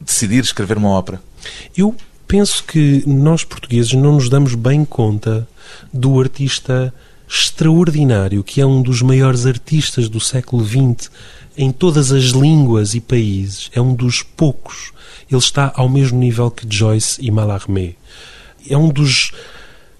decidir 0.00 0.42
escrever 0.42 0.78
uma 0.78 0.88
ópera? 0.88 1.22
Eu 1.76 1.94
penso 2.26 2.64
que 2.64 3.04
nós 3.06 3.44
portugueses 3.44 3.92
não 3.92 4.14
nos 4.14 4.30
damos 4.30 4.54
bem 4.54 4.86
conta 4.86 5.46
do 5.92 6.18
artista 6.18 6.94
extraordinário 7.28 8.42
que 8.42 8.62
é 8.62 8.64
um 8.64 8.80
dos 8.80 9.02
maiores 9.02 9.44
artistas 9.44 10.08
do 10.08 10.18
século 10.18 10.64
XX 10.64 11.10
em 11.54 11.70
todas 11.70 12.10
as 12.10 12.28
línguas 12.28 12.94
e 12.94 13.02
países. 13.02 13.70
É 13.74 13.82
um 13.82 13.92
dos 13.92 14.22
poucos. 14.22 14.94
Ele 15.30 15.38
está 15.38 15.70
ao 15.76 15.90
mesmo 15.90 16.18
nível 16.18 16.50
que 16.50 16.66
Joyce 16.74 17.20
e 17.22 17.30
Mallarmé. 17.30 17.96
É 18.66 18.78
um 18.78 18.88
dos 18.88 19.30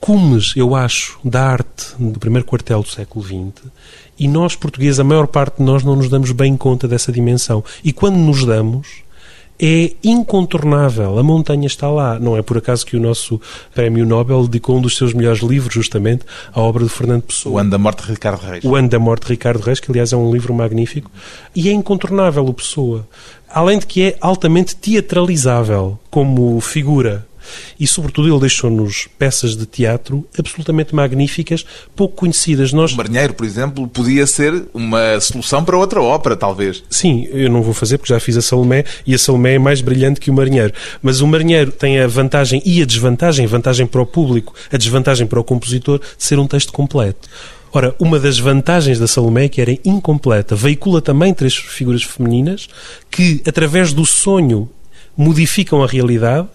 cumes, 0.01 0.53
eu 0.57 0.75
acho, 0.75 1.21
da 1.23 1.47
arte 1.47 1.95
do 1.99 2.19
primeiro 2.19 2.47
quartel 2.47 2.83
do 2.83 2.89
século 2.89 3.23
XX. 3.23 3.71
E 4.19 4.29
nós, 4.29 4.55
portugueses, 4.55 5.01
a 5.01 5.05
maior 5.05 5.27
parte 5.27 5.59
de 5.59 5.63
nós 5.63 5.83
não 5.83 5.97
nos 5.97 6.09
damos 6.09 6.33
bem 6.33 6.57
conta 6.57 6.87
dessa 6.87 7.11
dimensão. 7.11 7.65
E 7.83 7.93
quando 7.93 8.17
nos 8.17 8.45
damos, 8.45 9.03
é 9.65 9.93
incontornável. 10.03 11.19
A 11.19 11.23
montanha 11.23 11.67
está 11.67 11.89
lá. 11.89 12.19
Não 12.19 12.37
é 12.37 12.43
por 12.43 12.59
acaso 12.59 12.85
que 12.85 12.97
o 12.97 13.01
nosso 13.01 13.41
Prémio 13.73 14.05
Nobel 14.05 14.43
dedicou 14.45 14.77
um 14.77 14.81
dos 14.81 14.97
seus 14.97 15.15
melhores 15.15 15.41
livros, 15.41 15.73
justamente, 15.73 16.25
à 16.53 16.61
obra 16.61 16.83
de 16.83 16.91
Fernando 16.91 17.23
Pessoa. 17.23 17.55
O 17.55 17.59
Ano 17.59 17.71
da 17.71 17.79
Morte 17.79 18.03
de 18.03 18.11
Ricardo 18.11 18.41
Reis. 18.41 18.65
O 18.65 18.75
Ano 18.75 18.89
da 18.89 18.99
Morte 18.99 19.23
de 19.23 19.29
Ricardo 19.31 19.63
Reis, 19.63 19.79
que 19.79 19.91
aliás 19.91 20.13
é 20.13 20.17
um 20.17 20.33
livro 20.33 20.53
magnífico. 20.53 21.11
E 21.55 21.69
é 21.69 21.73
incontornável 21.73 22.45
o 22.45 22.53
Pessoa. 22.53 23.07
Além 23.49 23.79
de 23.79 23.87
que 23.87 24.03
é 24.03 24.17
altamente 24.21 24.75
teatralizável 24.75 25.99
como 26.11 26.61
figura 26.61 27.27
e, 27.79 27.87
sobretudo, 27.87 28.29
ele 28.29 28.41
deixou-nos 28.41 29.09
peças 29.19 29.57
de 29.57 29.67
teatro 29.67 30.27
absolutamente 30.39 30.95
magníficas, 30.95 31.65
pouco 31.95 32.17
conhecidas. 32.17 32.73
Nós... 32.73 32.93
O 32.93 32.97
Marinheiro, 32.97 33.35
por 33.35 33.47
exemplo, 33.47 33.87
podia 33.89 34.27
ser 34.27 34.65
uma 34.73 35.21
solução 35.21 35.65
para 35.65 35.77
outra 35.77 36.03
ópera, 36.03 36.37
talvez. 36.37 36.83
Sim, 36.91 37.29
eu 37.31 37.51
não 37.51 37.63
vou 37.63 37.75
fazer 37.75 37.99
porque 37.99 38.13
já 38.13 38.21
fiz 38.21 38.37
a 38.37 38.43
Salomé 38.43 38.85
e 39.07 39.15
a 39.15 39.19
Salomé 39.19 39.55
é 39.55 39.59
mais 39.59 39.81
brilhante 39.81 40.21
que 40.21 40.31
o 40.31 40.35
Marinheiro. 40.35 40.73
Mas 41.03 41.21
o 41.21 41.27
Marinheiro 41.27 41.73
tem 41.73 42.01
a 42.01 42.07
vantagem 42.07 42.63
e 42.65 42.83
a 42.83 42.87
desvantagem, 42.87 43.45
a 43.45 43.49
vantagem 43.49 43.87
para 43.87 44.01
o 44.01 44.07
público, 44.07 44.55
a 44.71 44.77
desvantagem 44.77 45.27
para 45.27 45.41
o 45.41 45.45
compositor, 45.45 45.99
de 45.99 46.25
ser 46.25 46.39
um 46.39 46.47
texto 46.47 46.73
completo. 46.73 47.29
Ora, 47.75 47.95
uma 47.99 48.21
das 48.21 48.39
vantagens 48.39 48.99
da 48.99 49.07
Salomé 49.07 49.47
é 49.47 49.49
que 49.49 49.61
era 49.61 49.73
incompleta. 49.83 50.55
Veicula 50.55 51.01
também 51.01 51.33
três 51.33 51.55
figuras 51.55 52.03
femininas 52.03 52.69
que, 53.11 53.43
através 53.47 53.95
do 53.95 54.05
sonho, 54.05 54.69
modificam 55.17 55.83
a 55.83 55.87
realidade 55.87 56.49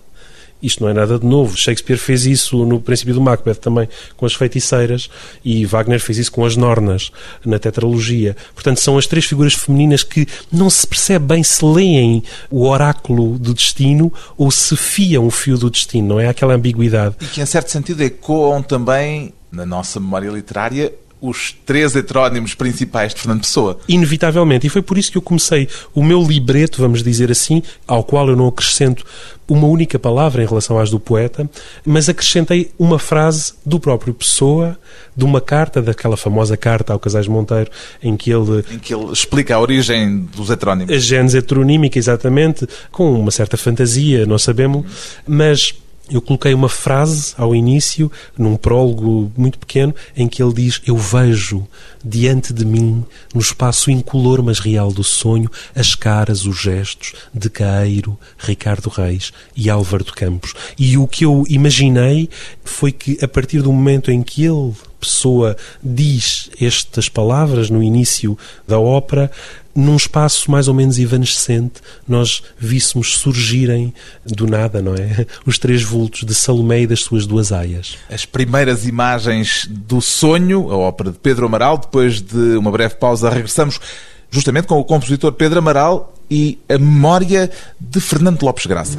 isto 0.62 0.84
não 0.84 0.90
é 0.90 0.94
nada 0.94 1.20
de 1.20 1.26
novo. 1.26 1.56
Shakespeare 1.56 1.98
fez 1.98 2.26
isso 2.26 2.66
no 2.66 2.80
princípio 2.80 3.14
do 3.14 3.22
Macbeth 3.22 3.56
também, 3.56 3.88
com 4.16 4.26
as 4.26 4.34
feiticeiras, 4.34 5.10
e 5.44 5.66
Wagner 5.66 6.00
fez 6.00 6.18
isso 6.18 6.32
com 6.32 6.46
as 6.46 6.56
Nornas, 6.56 7.12
na 7.46 7.60
tetralogia. 7.60 8.36
Portanto, 8.54 8.80
são 8.80 8.98
as 8.98 9.08
três 9.08 9.26
figuras 9.26 9.54
femininas 9.54 10.04
que 10.04 10.28
não 10.52 10.70
se 10.70 10.86
percebe 10.86 11.26
bem 11.26 11.44
se 11.44 11.64
leem 11.64 12.24
o 12.50 12.68
oráculo 12.68 13.38
do 13.38 13.54
destino 13.54 14.12
ou 14.38 14.52
se 14.52 14.76
fiam 14.76 15.26
o 15.26 15.32
fio 15.32 15.58
do 15.58 15.70
destino, 15.70 16.08
não 16.08 16.20
é? 16.20 16.28
Aquela 16.28 16.54
ambiguidade. 16.54 17.16
E 17.22 17.26
que, 17.26 17.42
em 17.42 17.46
certo 17.46 17.70
sentido, 17.72 18.02
ecoam 18.02 18.62
também, 18.62 19.34
na 19.52 19.66
nossa 19.66 20.00
memória 20.00 20.30
literária, 20.30 20.94
os 21.20 21.56
três 21.66 21.96
heterónimos 21.96 22.54
principais 22.54 23.14
de 23.14 23.22
Fernando 23.22 23.42
Pessoa. 23.42 23.80
Inevitavelmente. 23.88 24.68
E 24.68 24.70
foi 24.70 24.82
por 24.82 24.98
isso 24.98 25.12
que 25.12 25.18
eu 25.18 25.22
comecei 25.22 25.68
o 25.94 26.04
meu 26.04 26.24
libreto, 26.24 26.82
vamos 26.82 27.04
dizer 27.04 27.32
assim, 27.32 27.64
ao 27.88 28.04
qual 28.04 28.30
eu 28.30 28.36
não 28.36 28.48
acrescento 28.48 29.04
uma 29.48 29.66
única 29.66 29.98
palavra 29.98 30.44
em 30.44 30.46
relação 30.46 30.78
às 30.78 30.90
do 30.90 31.00
poeta, 31.00 31.50
mas 31.86 32.10
acrescentei 32.10 32.70
uma 32.78 33.00
frase 33.00 33.54
do 33.66 33.80
próprio 33.80 34.14
Pessoa, 34.14 34.78
de 35.16 35.24
uma 35.24 35.40
carta, 35.40 35.82
daquela 35.82 36.18
famosa 36.18 36.58
carta 36.58 36.92
ao 36.92 37.00
Casais 37.00 37.28
Monteiro, 37.28 37.72
em 38.04 38.18
que 38.18 38.30
ele... 38.30 38.64
Em 38.70 38.78
que 38.78 38.94
ele 38.94 39.12
explica 39.12 39.56
a 39.56 39.60
origem 39.60 40.28
dos 40.36 40.50
heterónimos. 40.50 40.94
A 40.94 41.00
gênese 41.00 41.38
heteronímica, 41.38 41.98
exatamente, 41.98 42.68
com 42.92 43.14
uma 43.14 43.32
certa 43.32 43.56
fantasia, 43.56 44.26
não 44.26 44.38
sabemos, 44.38 44.86
mas 45.26 45.74
eu 46.10 46.22
coloquei 46.22 46.54
uma 46.54 46.70
frase 46.70 47.34
ao 47.38 47.54
início, 47.54 48.12
num 48.38 48.56
prólogo 48.56 49.32
muito 49.36 49.60
pequeno, 49.60 49.94
em 50.16 50.28
que 50.28 50.42
ele 50.42 50.54
diz: 50.54 50.82
Eu 50.86 50.98
vejo 50.98 51.68
diante 52.04 52.54
de 52.54 52.66
mim, 52.66 53.04
no 53.34 53.42
espaço 53.42 53.92
incolor 53.92 54.42
mas 54.42 54.60
real 54.60 54.92
do 54.92 55.04
sonho, 55.04 55.50
as 55.76 55.96
caras, 55.96 56.46
os 56.46 56.58
gestos 56.58 57.14
de 57.34 57.50
Caeiro, 57.50 58.18
Ricardo 58.38 58.90
Reis 58.90 59.34
e 59.56 59.70
Álvaro 59.70 60.04
de 60.04 60.14
Campos. 60.14 60.54
E 60.78 60.98
o 60.98 61.08
que 61.08 61.26
eu 61.26 61.44
imaginei 61.50 62.30
foi 62.64 62.92
que, 62.92 63.18
a 63.22 63.28
partir 63.28 63.62
do 63.62 63.74
momento 63.74 64.10
em 64.10 64.24
que 64.24 64.46
ele, 64.46 64.74
pessoa, 65.00 65.58
diz 65.84 66.50
estas 66.60 67.10
palavras 67.10 67.70
no 67.70 67.84
início 67.84 68.38
da 68.68 68.80
ópera, 68.80 69.30
num 69.78 69.96
espaço 69.96 70.50
mais 70.50 70.68
ou 70.68 70.74
menos 70.74 70.98
evanescente, 70.98 71.82
nós 72.08 72.42
víssemos 72.58 73.16
surgirem 73.18 73.94
do 74.26 74.48
nada, 74.48 74.82
não 74.82 74.96
é? 74.96 75.26
Os 75.46 75.60
três 75.60 75.84
vultos 75.84 76.24
de 76.24 76.34
Salomé 76.34 76.82
e 76.82 76.88
das 76.88 77.02
suas 77.02 77.28
duas 77.28 77.52
aias. 77.52 77.96
As 78.10 78.26
primeiras 78.26 78.88
imagens 78.88 79.68
do 79.70 80.02
sonho, 80.02 80.72
a 80.72 80.78
ópera 80.78 81.12
de 81.12 81.20
Pedro 81.20 81.46
Amaral, 81.46 81.78
depois 81.78 82.20
de 82.20 82.58
uma 82.58 82.72
breve 82.72 82.96
pausa, 82.96 83.30
regressamos 83.30 83.80
justamente 84.32 84.66
com 84.66 84.80
o 84.80 84.84
compositor 84.84 85.32
Pedro 85.34 85.60
Amaral 85.60 86.14
e 86.30 86.58
a 86.68 86.78
memória 86.78 87.50
de 87.80 88.00
Fernando 88.02 88.42
Lopes 88.42 88.66
Graça. 88.66 88.98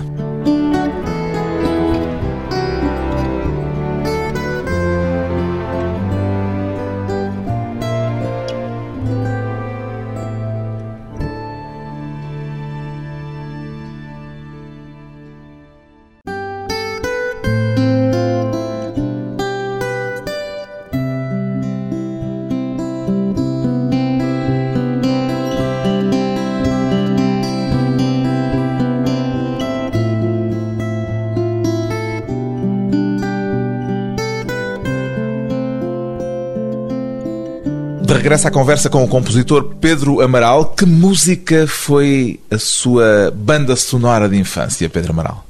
De 38.28 38.30
regresso 38.30 38.48
à 38.48 38.50
conversa 38.50 38.90
com 38.90 39.02
o 39.02 39.08
compositor 39.08 39.76
Pedro 39.80 40.20
Amaral, 40.20 40.74
que 40.76 40.84
música 40.84 41.66
foi 41.66 42.38
a 42.50 42.58
sua 42.58 43.32
banda 43.34 43.74
sonora 43.74 44.28
de 44.28 44.36
infância, 44.36 44.86
Pedro 44.86 45.12
Amaral? 45.12 45.47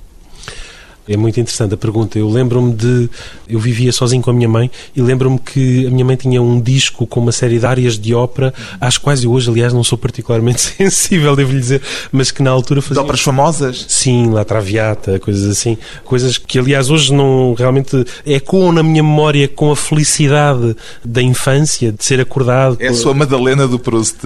É 1.09 1.17
muito 1.17 1.41
interessante 1.41 1.73
a 1.73 1.77
pergunta. 1.77 2.19
Eu 2.19 2.29
lembro-me 2.29 2.73
de. 2.73 3.09
Eu 3.49 3.59
vivia 3.59 3.91
sozinho 3.93 4.23
com 4.23 4.31
a 4.31 4.35
minha 4.35 4.49
mãe 4.49 4.71
e 4.95 5.01
lembro-me 5.01 5.39
que 5.39 5.87
a 5.87 5.91
minha 5.91 6.05
mãe 6.05 6.17
tinha 6.17 6.43
um 6.43 6.61
disco 6.61 7.07
com 7.07 7.19
uma 7.21 7.33
série 7.33 7.59
de 7.59 7.65
áreas 7.65 7.99
de 7.99 8.15
ópera, 8.15 8.53
às 8.79 8.99
quais 8.99 9.25
eu 9.25 9.33
hoje, 9.33 9.51
aliás, 9.51 9.73
não 9.73 9.83
sou 9.83 9.97
particularmente 9.97 10.61
sensível, 10.77 11.35
devo-lhe 11.35 11.61
dizer, 11.61 11.83
mas 12.13 12.31
que 12.31 12.43
na 12.43 12.51
altura 12.51 12.83
fazia. 12.83 12.97
De 12.97 13.01
óperas 13.01 13.23
famosas? 13.23 13.87
Sim, 13.89 14.31
La 14.31 14.45
Traviata, 14.45 15.19
coisas 15.19 15.51
assim. 15.51 15.79
Coisas 16.05 16.37
que, 16.37 16.59
aliás, 16.59 16.91
hoje 16.91 17.13
não 17.13 17.55
realmente 17.57 18.05
ecoam 18.27 18.73
na 18.73 18.83
minha 18.83 19.03
memória 19.03 19.49
com 19.49 19.71
a 19.71 19.77
felicidade 19.77 20.77
da 21.03 21.23
infância, 21.23 21.91
de 21.91 22.05
ser 22.05 22.21
acordado. 22.21 22.77
É 22.81 22.89
a 22.89 22.95
sua 22.95 23.15
Madalena 23.15 23.67
do 23.67 23.79
Proust 23.79 24.19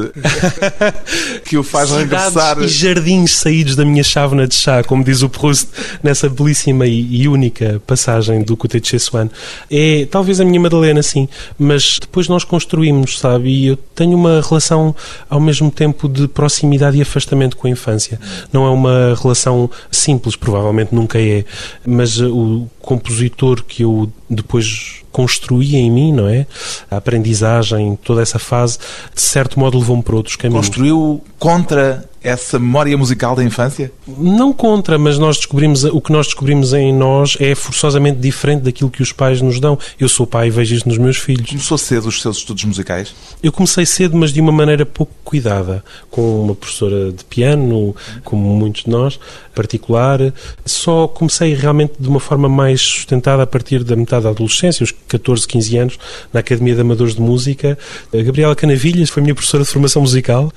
que 1.44 1.56
o 1.56 1.62
faz 1.62 1.90
Cidades 1.90 2.10
regressar. 2.10 2.60
E 2.60 2.68
jardins 2.68 3.36
saídos 3.36 3.76
da 3.76 3.84
minha 3.84 4.02
chávena 4.02 4.48
de 4.48 4.54
chá, 4.54 4.82
como 4.82 5.04
diz 5.04 5.22
o 5.22 5.28
Proust, 5.28 5.68
nessa 6.02 6.28
belíssima 6.28 6.71
e, 6.86 7.28
única 7.28 7.80
passagem 7.86 8.42
do 8.42 8.56
Côté 8.56 8.78
de 8.78 8.88
Chessuan. 8.88 9.28
É 9.70 10.06
talvez 10.10 10.40
a 10.40 10.44
minha 10.44 10.60
Madalena, 10.60 11.02
sim, 11.02 11.28
mas 11.58 11.98
depois 12.00 12.28
nós 12.28 12.44
construímos, 12.44 13.18
sabe? 13.18 13.50
E 13.50 13.66
eu 13.66 13.76
tenho 13.76 14.16
uma 14.16 14.40
relação 14.40 14.94
ao 15.28 15.40
mesmo 15.40 15.70
tempo 15.70 16.08
de 16.08 16.28
proximidade 16.28 16.96
e 16.96 17.02
afastamento 17.02 17.56
com 17.56 17.66
a 17.66 17.70
infância. 17.70 18.20
Não 18.52 18.66
é 18.66 18.70
uma 18.70 19.16
relação 19.20 19.70
simples, 19.90 20.36
provavelmente 20.36 20.94
nunca 20.94 21.20
é, 21.20 21.44
mas 21.86 22.20
o 22.20 22.66
compositor 22.80 23.62
que 23.64 23.82
eu 23.82 24.10
depois 24.28 25.01
construía 25.12 25.78
em 25.78 25.90
mim, 25.90 26.12
não 26.12 26.28
é? 26.28 26.46
A 26.90 26.96
aprendizagem, 26.96 27.96
toda 28.02 28.22
essa 28.22 28.38
fase, 28.38 28.78
de 29.14 29.20
certo 29.20 29.60
modo 29.60 29.78
levou-me 29.78 30.02
para 30.02 30.16
outros 30.16 30.36
caminhos. 30.36 30.66
Construiu 30.66 31.22
contra 31.38 32.08
essa 32.22 32.58
memória 32.58 32.96
musical 32.96 33.34
da 33.34 33.42
infância? 33.42 33.92
Não 34.06 34.52
contra, 34.52 34.96
mas 34.98 35.18
nós 35.18 35.36
descobrimos 35.36 35.84
o 35.84 36.00
que 36.00 36.12
nós 36.12 36.26
descobrimos 36.26 36.72
em 36.72 36.92
nós 36.92 37.36
é 37.40 37.54
forçosamente 37.54 38.18
diferente 38.20 38.62
daquilo 38.62 38.90
que 38.90 39.02
os 39.02 39.12
pais 39.12 39.42
nos 39.42 39.58
dão. 39.58 39.78
Eu 39.98 40.08
sou 40.08 40.26
pai 40.26 40.46
e 40.46 40.50
vejo 40.50 40.74
isto 40.74 40.88
nos 40.88 40.98
meus 40.98 41.16
filhos. 41.16 41.48
Começou 41.50 41.76
cedo 41.76 42.08
os 42.08 42.22
seus 42.22 42.38
estudos 42.38 42.64
musicais? 42.64 43.14
Eu 43.42 43.50
comecei 43.50 43.84
cedo, 43.84 44.16
mas 44.16 44.32
de 44.32 44.40
uma 44.40 44.52
maneira 44.52 44.86
pouco 44.86 45.12
cuidada, 45.24 45.82
com 46.10 46.44
uma 46.44 46.54
professora 46.54 47.10
de 47.10 47.24
piano, 47.24 47.94
como 48.22 48.42
muitos 48.56 48.84
de 48.84 48.90
nós, 48.90 49.18
particular. 49.54 50.32
Só 50.64 51.08
comecei 51.08 51.54
realmente 51.54 51.94
de 51.98 52.08
uma 52.08 52.20
forma 52.20 52.48
mais 52.48 52.80
sustentada 52.80 53.42
a 53.42 53.46
partir 53.46 53.82
da 53.82 53.96
metade 53.96 54.24
da 54.24 54.30
adolescência, 54.30 54.84
os 54.84 54.92
14, 55.08 55.46
15 55.46 55.76
anos, 55.76 55.98
na 56.32 56.40
Academia 56.40 56.74
de 56.74 56.80
Amadores 56.80 57.14
de 57.14 57.20
Música. 57.20 57.78
A 58.12 58.22
Gabriela 58.22 58.54
Canavilhas 58.54 59.10
foi 59.10 59.22
minha 59.22 59.34
professora 59.34 59.64
de 59.64 59.70
formação 59.70 60.02
musical. 60.02 60.52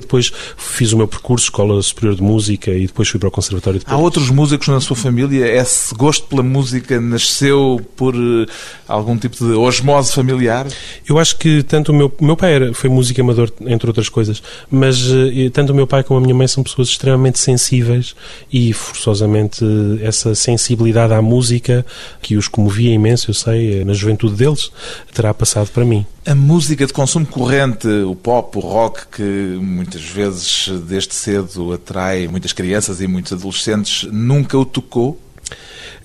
Depois 0.00 0.32
fiz 0.56 0.92
o 0.92 0.96
meu 0.96 1.06
percurso, 1.06 1.44
Escola 1.44 1.80
Superior 1.82 2.16
de 2.16 2.22
Música, 2.22 2.70
e 2.70 2.86
depois 2.86 3.08
fui 3.08 3.20
para 3.20 3.28
o 3.28 3.32
Conservatório 3.32 3.78
de 3.78 3.86
Há 3.86 3.96
outros 3.96 4.30
músicos 4.30 4.68
na 4.68 4.80
sua 4.80 4.96
família? 4.96 5.46
Esse 5.46 5.94
gosto 5.94 6.26
pela 6.26 6.42
música 6.42 7.00
nasceu 7.00 7.80
por 7.96 8.14
eh, 8.14 8.46
algum 8.88 9.16
tipo 9.16 9.36
de 9.36 9.52
osmose 9.52 10.12
familiar? 10.12 10.66
Eu 11.08 11.18
acho 11.18 11.36
que 11.36 11.62
tanto 11.62 11.92
o 11.92 11.94
meu, 11.94 12.12
meu 12.20 12.36
pai 12.36 12.54
era, 12.54 12.74
foi 12.74 12.88
músico 12.88 13.20
amador, 13.20 13.52
entre 13.66 13.88
outras 13.88 14.08
coisas, 14.08 14.42
mas 14.70 14.98
eh, 15.10 15.50
tanto 15.50 15.72
o 15.72 15.76
meu 15.76 15.86
pai 15.86 16.02
como 16.02 16.18
a 16.18 16.22
minha 16.22 16.34
mãe 16.34 16.48
são 16.48 16.62
pessoas 16.62 16.88
extremamente 16.88 17.38
sensíveis 17.38 18.14
e 18.52 18.72
forçosamente 18.72 19.64
essa 20.02 20.34
sensibilidade 20.34 21.12
à 21.12 21.20
música 21.20 21.84
que 22.22 22.36
os 22.36 22.48
comovia 22.48 22.92
imenso, 22.92 23.30
eu 23.30 23.34
sei, 23.34 23.84
na 23.90 23.94
juventude 23.94 24.34
deles, 24.34 24.70
terá 25.12 25.34
passado 25.34 25.68
para 25.70 25.84
mim. 25.84 26.06
A 26.24 26.34
música 26.34 26.86
de 26.86 26.92
consumo 26.92 27.26
corrente, 27.26 27.88
o 27.88 28.14
pop, 28.14 28.56
o 28.56 28.60
rock, 28.60 29.06
que 29.08 29.58
muitas 29.60 30.02
vezes 30.02 30.68
desde 30.86 31.14
cedo 31.14 31.72
atrai 31.72 32.28
muitas 32.28 32.52
crianças 32.52 33.00
e 33.00 33.06
muitos 33.06 33.32
adolescentes, 33.32 34.08
nunca 34.10 34.56
o 34.56 34.64
tocou? 34.64 35.20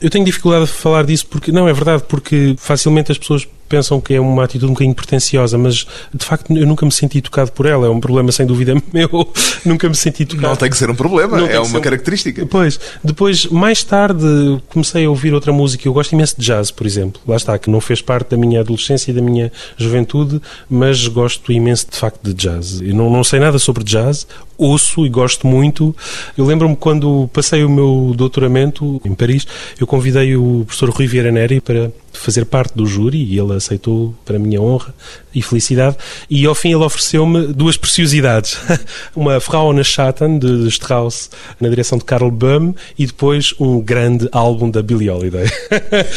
Eu 0.02 0.10
tenho 0.10 0.26
dificuldade 0.26 0.64
a 0.64 0.68
falar 0.68 1.06
disso 1.06 1.26
porque, 1.28 1.52
não, 1.52 1.68
é 1.68 1.74
verdade, 1.74 2.04
porque 2.08 2.56
facilmente 2.58 3.12
as 3.12 3.18
pessoas 3.18 3.48
pensam 3.68 4.00
que 4.00 4.14
é 4.14 4.20
uma 4.20 4.44
atitude 4.44 4.68
um 4.68 4.74
bocadinho 4.74 4.96
pretenciosa, 4.96 5.58
mas 5.58 5.86
de 6.14 6.24
facto 6.26 6.56
eu 6.56 6.66
nunca 6.68 6.86
me 6.86 6.92
senti 6.92 7.22
tocado 7.22 7.52
por 7.52 7.66
ela. 7.66 7.88
É 7.88 7.90
um 7.90 8.00
problema 8.00 8.32
sem 8.32 8.46
dúvida 8.46 8.76
meu. 8.94 9.32
nunca 9.66 9.90
me 9.90 9.96
senti 9.96 10.26
tocado. 10.26 10.48
Não 10.48 10.56
tem 10.56 10.70
que 10.70 10.78
ser 10.78 10.90
um 10.90 10.96
problema, 10.96 11.38
Não 11.38 11.48
é 11.48 11.60
uma 11.60 11.80
característica. 11.80 12.46
Pois, 12.46 12.80
depois, 13.04 13.46
mais 13.48 13.84
tarde, 13.84 14.26
comecei 14.70 15.06
a 15.06 15.10
ouvir 15.10 15.34
outra 15.34 15.52
música. 15.52 15.88
Eu 15.88 15.94
gosto 15.94 16.14
imenso 16.14 16.36
de 16.38 16.46
jazz, 16.46 16.72
por 16.72 16.86
exemplo. 16.86 17.22
Lá 17.28 17.36
está, 17.36 17.58
que 17.58 17.70
não 17.70 17.82
fez 17.82 18.02
parte 18.02 18.32
da 18.32 18.38
minha 18.38 18.62
adolescência 18.62 19.12
e 19.12 19.14
da 19.14 19.22
minha 19.22 19.52
juventude, 19.78 20.42
mas 20.70 21.08
gosto 21.08 21.52
imenso 21.52 21.88
de 21.92 21.98
facto 21.98 22.22
de 22.24 22.34
jazz. 22.34 22.82
Eu 22.82 22.94
não, 22.94 23.10
não 23.10 23.24
sei 23.24 23.40
nada 23.40 23.58
sobre 23.58 23.84
jazz, 23.84 24.28
ouço 24.58 25.06
e 25.06 25.10
gosto 25.10 25.48
muito. 25.48 25.96
Eu 26.38 26.46
lembro-me 26.46 26.76
quando 26.76 27.30
passei 27.34 27.64
o 27.64 27.70
meu 27.70 28.14
doutoramento 28.16 29.02
em 29.04 29.14
Paris, 29.14 29.46
eu 29.80 29.88
convidei 29.88 30.36
o 30.36 30.64
professor 30.66 30.90
Rui 30.90 31.08
Vieira 31.08 31.32
Neri 31.32 31.60
para 31.60 31.92
fazer 32.18 32.46
parte 32.46 32.76
do 32.76 32.86
júri 32.86 33.24
e 33.24 33.40
ele 33.40 33.54
aceitou 33.54 34.14
para 34.26 34.38
a 34.38 34.40
minha 34.40 34.62
honra 34.62 34.94
e 35.34 35.42
felicidade. 35.42 35.98
E 36.30 36.46
ao 36.46 36.56
fim 36.56 36.70
ele 36.70 36.84
ofereceu-me 36.84 37.48
duas 37.48 37.78
preciosidades: 37.78 38.58
uma 39.16 39.40
Frauen 39.40 39.84
Schatten 39.84 40.40
de 40.40 40.68
Strauss 40.68 41.30
na 41.60 41.70
direção 41.70 41.98
de 41.98 42.06
Karl 42.06 42.32
Böhm 42.32 42.74
e 42.98 43.06
depois 43.06 43.54
um 43.60 43.82
grande 43.82 44.28
álbum 44.32 44.70
da 44.70 44.82
Billie 44.82 45.10
Holiday. 45.10 45.46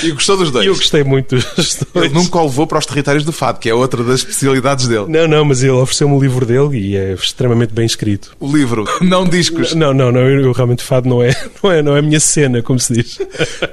E 0.02 0.12
gostou 0.12 0.36
dos 0.36 0.50
dois? 0.50 0.66
Eu 0.66 0.74
gostei 0.74 1.02
muito 1.02 1.34
dos 1.36 1.44
dois. 1.92 2.06
Ele 2.06 2.14
nunca 2.14 2.38
o 2.38 2.44
levou 2.44 2.66
para 2.66 2.78
os 2.78 2.86
territórios 2.86 3.24
do 3.24 3.32
fado, 3.32 3.58
que 3.58 3.68
é 3.68 3.74
outra 3.74 4.04
das 4.04 4.20
especialidades 4.20 4.86
dele. 4.86 5.06
Não, 5.08 5.26
não, 5.26 5.44
mas 5.44 5.62
ele 5.62 5.72
ofereceu-me 5.72 6.14
o 6.14 6.20
livro 6.20 6.46
dele 6.46 6.78
e 6.78 6.96
é 6.96 7.12
extremamente 7.14 7.72
bem 7.72 7.86
escrito. 7.86 8.36
O 8.38 8.50
livro, 8.54 8.84
não 9.00 9.28
discos. 9.28 9.74
Não, 9.74 9.92
não, 9.92 10.12
não, 10.12 10.20
eu, 10.20 10.40
eu 10.40 10.52
realmente 10.52 10.82
fado 10.82 11.08
não 11.08 11.22
é, 11.22 11.34
não 11.62 11.72
é, 11.72 11.82
não 11.82 11.96
é 11.96 11.98
a 11.98 12.02
minha 12.02 12.20
cena, 12.20 12.62
como 12.62 12.78
se 12.78 12.92
diz. 12.92 13.18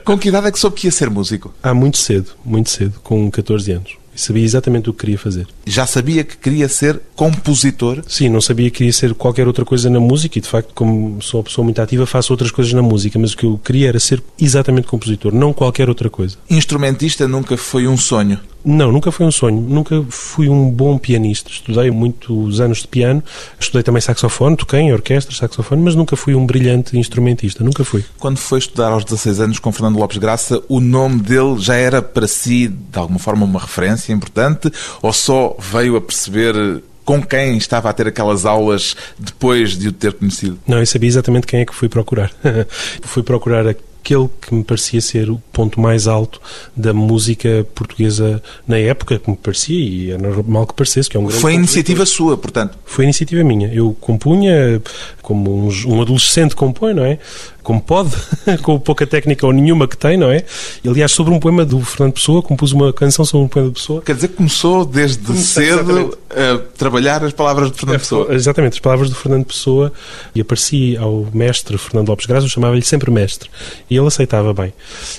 Com 0.03 0.17
que 0.17 0.29
idade 0.29 0.47
é 0.47 0.51
que 0.51 0.59
soube 0.59 0.75
que 0.75 0.87
ia 0.87 0.91
ser 0.91 1.09
músico? 1.09 1.53
Há 1.61 1.73
muito 1.73 1.97
cedo, 1.97 2.14
muito 2.43 2.69
cedo, 2.69 2.99
com 3.03 3.29
14 3.29 3.71
anos. 3.71 3.97
E 4.15 4.21
sabia 4.21 4.43
exatamente 4.43 4.89
o 4.89 4.93
que 4.93 4.99
queria 4.99 5.17
fazer. 5.17 5.45
Já 5.65 5.85
sabia 5.85 6.23
que 6.23 6.37
queria 6.37 6.69
ser 6.69 7.01
compositor? 7.15 8.01
Sim, 8.07 8.29
não 8.29 8.39
sabia 8.39 8.69
que 8.69 8.77
queria 8.77 8.93
ser 8.93 9.13
qualquer 9.13 9.45
outra 9.45 9.65
coisa 9.65 9.89
na 9.89 9.99
música 9.99 10.37
e, 10.37 10.41
de 10.41 10.47
facto, 10.47 10.73
como 10.73 11.21
sou 11.21 11.39
uma 11.39 11.43
pessoa 11.43 11.65
muito 11.65 11.81
ativa, 11.81 12.05
faço 12.05 12.31
outras 12.31 12.49
coisas 12.49 12.71
na 12.71 12.81
música, 12.81 13.19
mas 13.19 13.33
o 13.33 13.37
que 13.37 13.45
eu 13.45 13.59
queria 13.61 13.89
era 13.89 13.99
ser 13.99 14.23
exatamente 14.39 14.87
compositor, 14.87 15.33
não 15.33 15.51
qualquer 15.51 15.89
outra 15.89 16.09
coisa. 16.09 16.37
Instrumentista 16.49 17.27
nunca 17.27 17.57
foi 17.57 17.87
um 17.87 17.97
sonho? 17.97 18.39
Não, 18.65 18.91
nunca 18.91 19.11
foi 19.11 19.27
um 19.27 19.31
sonho. 19.31 19.61
Nunca 19.61 20.03
fui 20.09 20.49
um 20.49 20.69
bom 20.71 20.97
pianista. 20.97 21.51
Estudei 21.51 21.91
muitos 21.91 22.59
anos 22.59 22.79
de 22.79 22.87
piano, 22.87 23.23
estudei 23.59 23.83
também 23.83 24.01
saxofone, 24.01 24.57
toquei 24.57 24.79
em 24.79 24.91
orquestra, 24.91 25.35
saxofone, 25.35 25.83
mas 25.83 25.93
nunca 25.93 26.15
fui 26.15 26.33
um 26.33 26.45
brilhante 26.45 26.97
instrumentista. 26.97 27.63
Nunca 27.63 27.85
fui. 27.85 28.03
Quando 28.17 28.37
foi 28.37 28.57
estudar 28.57 28.91
aos 28.91 29.05
16 29.05 29.39
anos 29.39 29.59
com 29.59 29.71
Fernando 29.71 29.99
Lopes 29.99 30.17
Graça, 30.17 30.63
o 30.67 30.79
nome 30.79 31.21
dele 31.21 31.59
já 31.59 31.75
era 31.75 32.01
para 32.01 32.27
si, 32.27 32.67
de 32.67 32.97
alguma 32.97 33.19
forma, 33.19 33.45
uma 33.45 33.59
referência 33.59 34.11
importante? 34.11 34.71
Ou 35.01 35.13
só 35.13 35.55
veio 35.59 35.95
a 35.95 36.01
perceber 36.01 36.81
com 37.05 37.21
quem 37.21 37.55
estava 37.55 37.89
a 37.89 37.93
ter 37.93 38.07
aquelas 38.07 38.45
aulas 38.45 38.95
depois 39.17 39.77
de 39.77 39.89
o 39.89 39.91
ter 39.91 40.13
conhecido? 40.13 40.57
Não, 40.67 40.79
eu 40.79 40.85
sabia 40.87 41.07
exatamente 41.07 41.45
quem 41.45 41.59
é 41.59 41.65
que 41.65 41.75
fui 41.75 41.87
procurar. 41.87 42.31
fui 43.03 43.21
procurar 43.21 43.67
aquele 44.05 44.29
que 44.39 44.53
me 44.53 44.63
parecia 44.63 45.01
ser 45.01 45.31
o 45.31 45.41
ponto 45.51 45.79
mais 45.81 46.07
alto 46.07 46.39
da 46.75 46.93
música 46.93 47.65
portuguesa 47.73 48.41
na 48.67 48.77
época, 48.77 49.17
que 49.17 49.27
me 49.27 49.35
parecia, 49.35 49.79
e 49.79 50.11
é 50.11 50.17
normal 50.17 50.67
que 50.67 50.75
parecesse, 50.75 51.09
que 51.09 51.17
é 51.17 51.19
um 51.19 51.25
grande 51.25 51.41
Foi 51.41 51.55
iniciativa 51.55 52.05
sua, 52.05 52.37
portanto? 52.37 52.77
Foi 52.85 53.03
iniciativa 53.03 53.43
minha. 53.43 53.73
Eu 53.73 53.97
compunha, 53.99 54.79
como 55.23 55.67
um, 55.67 55.69
um 55.87 56.01
adolescente 56.01 56.55
compõe, 56.55 56.93
não 56.93 57.03
é? 57.03 57.17
Como 57.65 57.81
pode, 57.81 58.11
com 58.61 58.79
pouca 58.79 59.05
técnica 59.07 59.45
ou 59.45 59.51
nenhuma 59.51 59.87
que 59.87 59.97
tem, 59.97 60.15
não 60.15 60.29
é? 60.29 60.43
E, 60.83 60.87
aliás, 60.87 61.11
sobre 61.11 61.33
um 61.33 61.39
poema 61.39 61.65
do 61.65 61.81
Fernando 61.81 62.13
Pessoa, 62.13 62.41
compus 62.41 62.71
uma 62.71 62.93
canção 62.93 63.25
sobre 63.25 63.45
um 63.45 63.49
poema 63.49 63.69
de 63.69 63.73
Pessoa. 63.73 64.01
Quer 64.03 64.13
dizer 64.15 64.27
que 64.29 64.35
começou 64.35 64.85
desde 64.85 65.35
cedo 65.35 65.91
exatamente. 65.91 66.17
a 66.29 66.77
trabalhar 66.77 67.23
as 67.23 67.33
palavras 67.33 67.71
de 67.71 67.79
Fernando 67.79 67.99
Pessoa. 67.99 68.33
Exatamente, 68.33 68.73
as 68.73 68.79
palavras 68.79 69.09
do 69.09 69.15
Fernando 69.15 69.45
Pessoa 69.45 69.91
e 70.35 70.41
apareci 70.41 70.95
ao 70.95 71.27
mestre 71.33 71.75
Fernando 71.77 72.07
Lopes 72.07 72.27
Graça, 72.27 72.45
eu 72.45 72.49
chamava-lhe 72.49 72.83
sempre 72.83 73.09
mestre, 73.09 73.49
e 73.89 73.97
ele 73.97 74.07
aceitava 74.07 74.53
bem. 74.53 74.71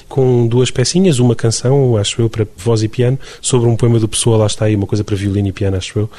Com 0.09 0.47
duas 0.47 0.71
pecinhas, 0.71 1.19
uma 1.19 1.35
canção, 1.35 1.97
acho 1.97 2.23
eu, 2.23 2.31
para 2.31 2.47
voz 2.57 2.83
e 2.85 2.89
piano, 2.89 3.19
sobre 3.43 3.69
um 3.69 3.75
poema 3.75 3.99
do 3.99 4.07
Pessoa, 4.07 4.37
lá 4.37 4.47
está 4.47 4.67
aí, 4.67 4.77
uma 4.77 4.87
coisa 4.87 5.03
para 5.03 5.17
violino 5.17 5.49
e 5.49 5.53
piano, 5.53 5.77
acho 5.77 5.99
eu, 5.99 6.11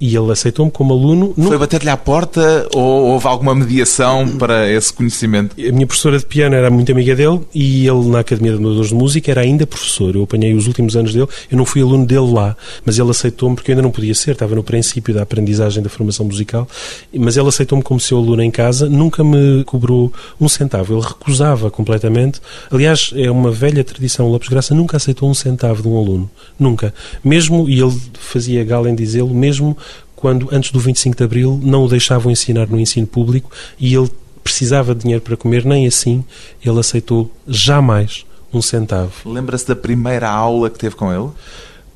e 0.00 0.16
ele 0.16 0.32
aceitou-me 0.32 0.70
como 0.70 0.92
aluno. 0.92 1.32
Foi 1.40 1.56
bater-lhe 1.56 1.90
à 1.90 1.96
porta 1.96 2.66
ou 2.74 3.06
houve 3.12 3.26
alguma 3.28 3.54
mediação 3.54 4.36
para 4.36 4.68
esse 4.68 4.92
conhecimento? 4.92 5.54
Minha 5.76 5.86
professora 5.86 6.18
de 6.18 6.24
piano 6.24 6.54
era 6.54 6.70
muito 6.70 6.90
amiga 6.90 7.14
dele 7.14 7.40
e 7.54 7.86
ele 7.86 8.08
na 8.08 8.20
Academia 8.20 8.52
de 8.52 8.58
Amadores 8.58 8.88
de 8.88 8.94
Música 8.94 9.30
era 9.30 9.42
ainda 9.42 9.66
professor. 9.66 10.14
Eu 10.16 10.22
apanhei 10.22 10.54
os 10.54 10.66
últimos 10.66 10.96
anos 10.96 11.12
dele, 11.12 11.28
eu 11.50 11.58
não 11.58 11.66
fui 11.66 11.82
aluno 11.82 12.06
dele 12.06 12.32
lá, 12.32 12.56
mas 12.84 12.98
ele 12.98 13.10
aceitou-me 13.10 13.54
porque 13.54 13.70
eu 13.70 13.74
ainda 13.74 13.82
não 13.82 13.90
podia 13.90 14.14
ser, 14.14 14.32
estava 14.32 14.54
no 14.54 14.64
princípio 14.64 15.12
da 15.12 15.22
aprendizagem 15.22 15.82
da 15.82 15.90
formação 15.90 16.24
musical, 16.24 16.66
mas 17.14 17.36
ele 17.36 17.48
aceitou-me 17.48 17.84
como 17.84 18.00
seu 18.00 18.16
aluno 18.16 18.42
em 18.42 18.50
casa, 18.50 18.88
nunca 18.88 19.22
me 19.22 19.64
cobrou 19.64 20.10
um 20.40 20.48
centavo, 20.48 20.94
ele 20.94 21.06
recusava 21.06 21.70
completamente. 21.70 22.40
Aliás, 22.70 23.12
é 23.14 23.30
uma 23.30 23.50
velha 23.50 23.84
tradição, 23.84 24.26
o 24.26 24.32
Lopes 24.32 24.48
Graça 24.48 24.74
nunca 24.74 24.96
aceitou 24.96 25.28
um 25.28 25.34
centavo 25.34 25.82
de 25.82 25.88
um 25.88 25.98
aluno, 25.98 26.30
nunca. 26.58 26.94
Mesmo, 27.22 27.68
e 27.68 27.80
ele 27.80 28.00
fazia 28.14 28.64
gala 28.64 28.88
em 28.88 28.94
dizê-lo, 28.94 29.34
mesmo 29.34 29.76
quando 30.14 30.48
antes 30.50 30.72
do 30.72 30.80
25 30.80 31.14
de 31.14 31.22
Abril 31.22 31.60
não 31.62 31.84
o 31.84 31.88
deixavam 31.88 32.32
ensinar 32.32 32.66
no 32.66 32.80
ensino 32.80 33.06
público 33.06 33.50
e 33.78 33.94
ele 33.94 34.08
precisava 34.46 34.94
de 34.94 35.02
dinheiro 35.02 35.22
para 35.22 35.36
comer, 35.36 35.64
nem 35.64 35.86
assim 35.86 36.24
ele 36.64 36.78
aceitou 36.78 37.30
jamais 37.48 38.24
um 38.54 38.62
centavo. 38.62 39.12
Lembra-se 39.24 39.66
da 39.66 39.74
primeira 39.74 40.30
aula 40.30 40.70
que 40.70 40.78
teve 40.78 40.94
com 40.94 41.12
ele? 41.12 41.30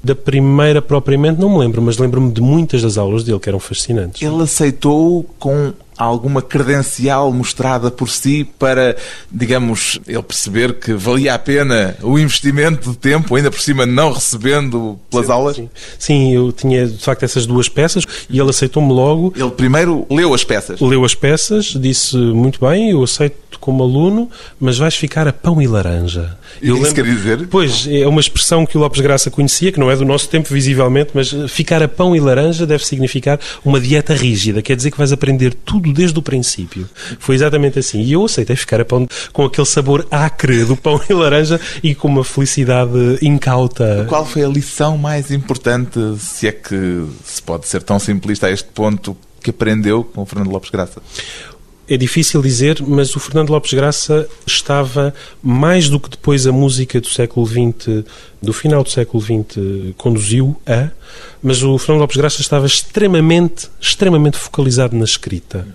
Da 0.03 0.15
primeira 0.15 0.83
propriamente 0.83 1.41
não 1.41 1.49
me 1.51 1.59
lembro, 1.59 1.81
mas 1.81 1.97
lembro-me 1.97 2.33
de 2.33 2.41
muitas 2.41 2.83
das 2.83 2.99
aulas 2.99 3.23
dele 3.23 3.39
que 3.39 3.49
eram 3.49 3.61
fascinantes. 3.61 4.21
Ele 4.21 4.43
aceitou 4.43 5.25
com 5.39 5.73
alguma 6.05 6.41
credencial 6.41 7.31
mostrada 7.33 7.91
por 7.91 8.09
si 8.09 8.45
para, 8.59 8.97
digamos, 9.31 10.01
ele 10.07 10.23
perceber 10.23 10.75
que 10.75 10.95
valia 10.95 11.35
a 11.35 11.39
pena 11.39 11.97
o 12.03 12.19
investimento 12.19 12.91
de 12.91 12.97
tempo, 12.97 13.35
ainda 13.37 13.51
por 13.51 13.61
cima 13.61 13.85
não 13.85 14.13
recebendo 14.13 14.99
pelas 15.11 15.27
sim, 15.27 15.33
aulas? 15.33 15.57
Sim. 15.57 15.71
sim, 15.99 16.35
eu 16.35 16.53
tinha 16.53 16.87
de 16.87 17.05
facto 17.05 17.23
essas 17.25 17.45
duas 17.45 17.69
peças 17.69 18.05
e 18.31 18.41
ele 18.41 18.49
aceitou-me 18.49 18.93
logo. 18.93 19.33
Ele 19.37 19.51
primeiro 19.51 20.07
leu 20.11 20.33
as 20.33 20.43
peças? 20.43 20.81
Leu 20.81 21.05
as 21.05 21.15
peças, 21.15 21.67
disse 21.67 22.17
muito 22.17 22.61
bem, 22.61 22.91
eu 22.91 23.03
aceito 23.03 23.59
como 23.59 23.83
aluno, 23.83 24.31
mas 24.59 24.79
vais 24.79 24.95
ficar 24.95 25.29
a 25.29 25.33
pão 25.33 25.61
e 25.61 25.67
laranja. 25.67 26.39
Eu 26.63 26.77
isso 26.77 26.85
lembro... 26.85 26.95
quer 26.95 27.15
dizer? 27.15 27.47
Pois, 27.49 27.87
é 27.87 28.07
uma 28.07 28.21
expressão 28.21 28.65
que 28.65 28.77
o 28.79 28.81
Lopes 28.81 29.01
Graça 29.01 29.31
conhecia, 29.31 29.71
que 29.71 29.79
não 29.79 29.91
é 29.91 29.97
do 29.97 30.05
nosso 30.05 30.29
tempo 30.29 30.53
visivelmente, 30.53 31.11
mas 31.13 31.31
ficar 31.49 31.83
a 31.83 31.89
pão 31.89 32.17
e 32.17 32.21
laranja 32.21 32.67
deve 32.67 32.85
significar 32.85 33.39
uma 33.65 33.79
dieta 33.79 34.15
rígida, 34.15 34.63
quer 34.63 34.77
dizer 34.77 34.91
que 34.91 34.97
vais 34.97 35.13
aprender 35.13 35.53
tudo 35.53 35.90
tudo 35.91 35.93
desde 35.93 36.19
o 36.19 36.23
princípio. 36.23 36.89
Foi 37.19 37.35
exatamente 37.35 37.79
assim. 37.79 38.01
E 38.01 38.13
eu 38.13 38.25
aceitei 38.25 38.57
ficar 38.57 38.81
a 38.81 38.85
pão 38.85 39.07
com 39.33 39.45
aquele 39.45 39.67
sabor 39.67 40.07
acre 40.11 40.65
do 40.65 40.77
pão 40.77 41.01
e 41.09 41.13
laranja 41.13 41.61
e 41.83 41.95
com 41.95 42.09
uma 42.09 42.25
felicidade 42.25 43.19
incauta. 43.21 44.07
Qual 44.09 44.25
foi 44.25 44.45
a 44.45 44.49
lição 44.49 44.97
mais 44.97 45.31
importante, 45.31 45.99
se 46.19 46.49
é 46.49 46.53
que 46.53 47.05
se 47.25 47.43
pode 47.43 47.67
ser 47.67 47.83
tão 47.83 47.99
simplista 47.99 48.47
a 48.47 48.51
este 48.51 48.69
ponto, 48.69 49.17
que 49.43 49.51
aprendeu 49.51 50.05
com 50.05 50.23
o 50.23 50.27
Fernando 50.27 50.51
Lopes 50.51 50.71
Graça? 50.71 51.01
É 51.93 51.97
difícil 51.97 52.41
dizer, 52.41 52.81
mas 52.81 53.17
o 53.17 53.19
Fernando 53.19 53.51
Lopes 53.51 53.73
Graça 53.73 54.29
estava, 54.47 55.13
mais 55.43 55.89
do 55.89 55.99
que 55.99 56.09
depois 56.09 56.47
a 56.47 56.53
música 56.53 57.01
do 57.01 57.09
século 57.09 57.45
XX, 57.45 58.05
do 58.41 58.53
final 58.53 58.85
do 58.85 58.89
século 58.89 59.21
XX, 59.21 59.93
conduziu 59.97 60.57
a, 60.65 60.91
mas 61.43 61.65
o 61.65 61.77
Fernando 61.79 62.03
Lopes 62.03 62.17
Graça 62.17 62.41
estava 62.41 62.65
extremamente, 62.65 63.69
extremamente 63.81 64.37
focalizado 64.37 64.95
na 64.97 65.05
escrita. 65.05 65.67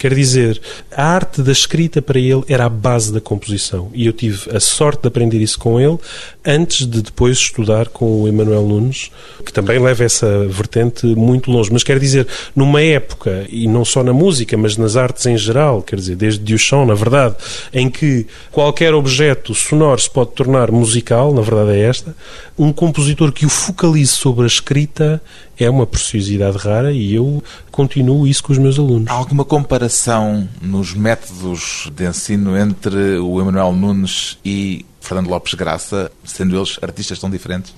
Quer 0.00 0.14
dizer, 0.14 0.58
a 0.96 1.04
arte 1.04 1.42
da 1.42 1.52
escrita 1.52 2.00
para 2.00 2.18
ele 2.18 2.42
era 2.48 2.64
a 2.64 2.70
base 2.70 3.12
da 3.12 3.20
composição. 3.20 3.90
E 3.92 4.06
eu 4.06 4.14
tive 4.14 4.50
a 4.56 4.58
sorte 4.58 5.02
de 5.02 5.08
aprender 5.08 5.38
isso 5.42 5.58
com 5.58 5.78
ele 5.78 5.98
antes 6.42 6.86
de 6.86 7.02
depois 7.02 7.36
estudar 7.36 7.86
com 7.88 8.22
o 8.22 8.26
Emanuel 8.26 8.62
Nunes, 8.62 9.10
que 9.44 9.52
também 9.52 9.78
leva 9.78 10.02
essa 10.02 10.48
vertente 10.48 11.04
muito 11.04 11.50
longe. 11.50 11.70
Mas 11.70 11.84
quer 11.84 11.98
dizer, 11.98 12.26
numa 12.56 12.80
época, 12.80 13.44
e 13.50 13.68
não 13.68 13.84
só 13.84 14.02
na 14.02 14.14
música, 14.14 14.56
mas 14.56 14.74
nas 14.78 14.96
artes 14.96 15.26
em 15.26 15.36
geral, 15.36 15.82
quer 15.82 15.96
dizer, 15.96 16.16
desde 16.16 16.40
Duchamp, 16.40 16.88
na 16.88 16.94
verdade, 16.94 17.36
em 17.70 17.90
que 17.90 18.26
qualquer 18.50 18.94
objeto 18.94 19.54
sonoro 19.54 20.00
se 20.00 20.08
pode 20.08 20.30
tornar 20.30 20.70
musical, 20.70 21.34
na 21.34 21.42
verdade 21.42 21.72
é 21.72 21.80
esta, 21.80 22.16
um 22.58 22.72
compositor 22.72 23.32
que 23.32 23.44
o 23.44 23.50
focalize 23.50 24.12
sobre 24.12 24.44
a 24.44 24.46
escrita 24.46 25.20
é 25.60 25.68
uma 25.68 25.86
preciosidade 25.86 26.56
rara 26.56 26.90
e 26.90 27.14
eu 27.14 27.42
continuo 27.70 28.26
isso 28.26 28.42
com 28.42 28.52
os 28.52 28.58
meus 28.58 28.78
alunos. 28.78 29.08
Há 29.08 29.12
alguma 29.12 29.44
comparação 29.44 30.48
nos 30.62 30.94
métodos 30.94 31.90
de 31.94 32.08
ensino 32.08 32.56
entre 32.56 33.18
o 33.18 33.40
Emanuel 33.40 33.72
Nunes 33.72 34.38
e 34.42 34.86
Fernando 35.00 35.28
Lopes 35.28 35.54
Graça, 35.54 36.10
sendo 36.24 36.56
eles 36.56 36.78
artistas 36.80 37.18
tão 37.18 37.28
diferentes? 37.28 37.74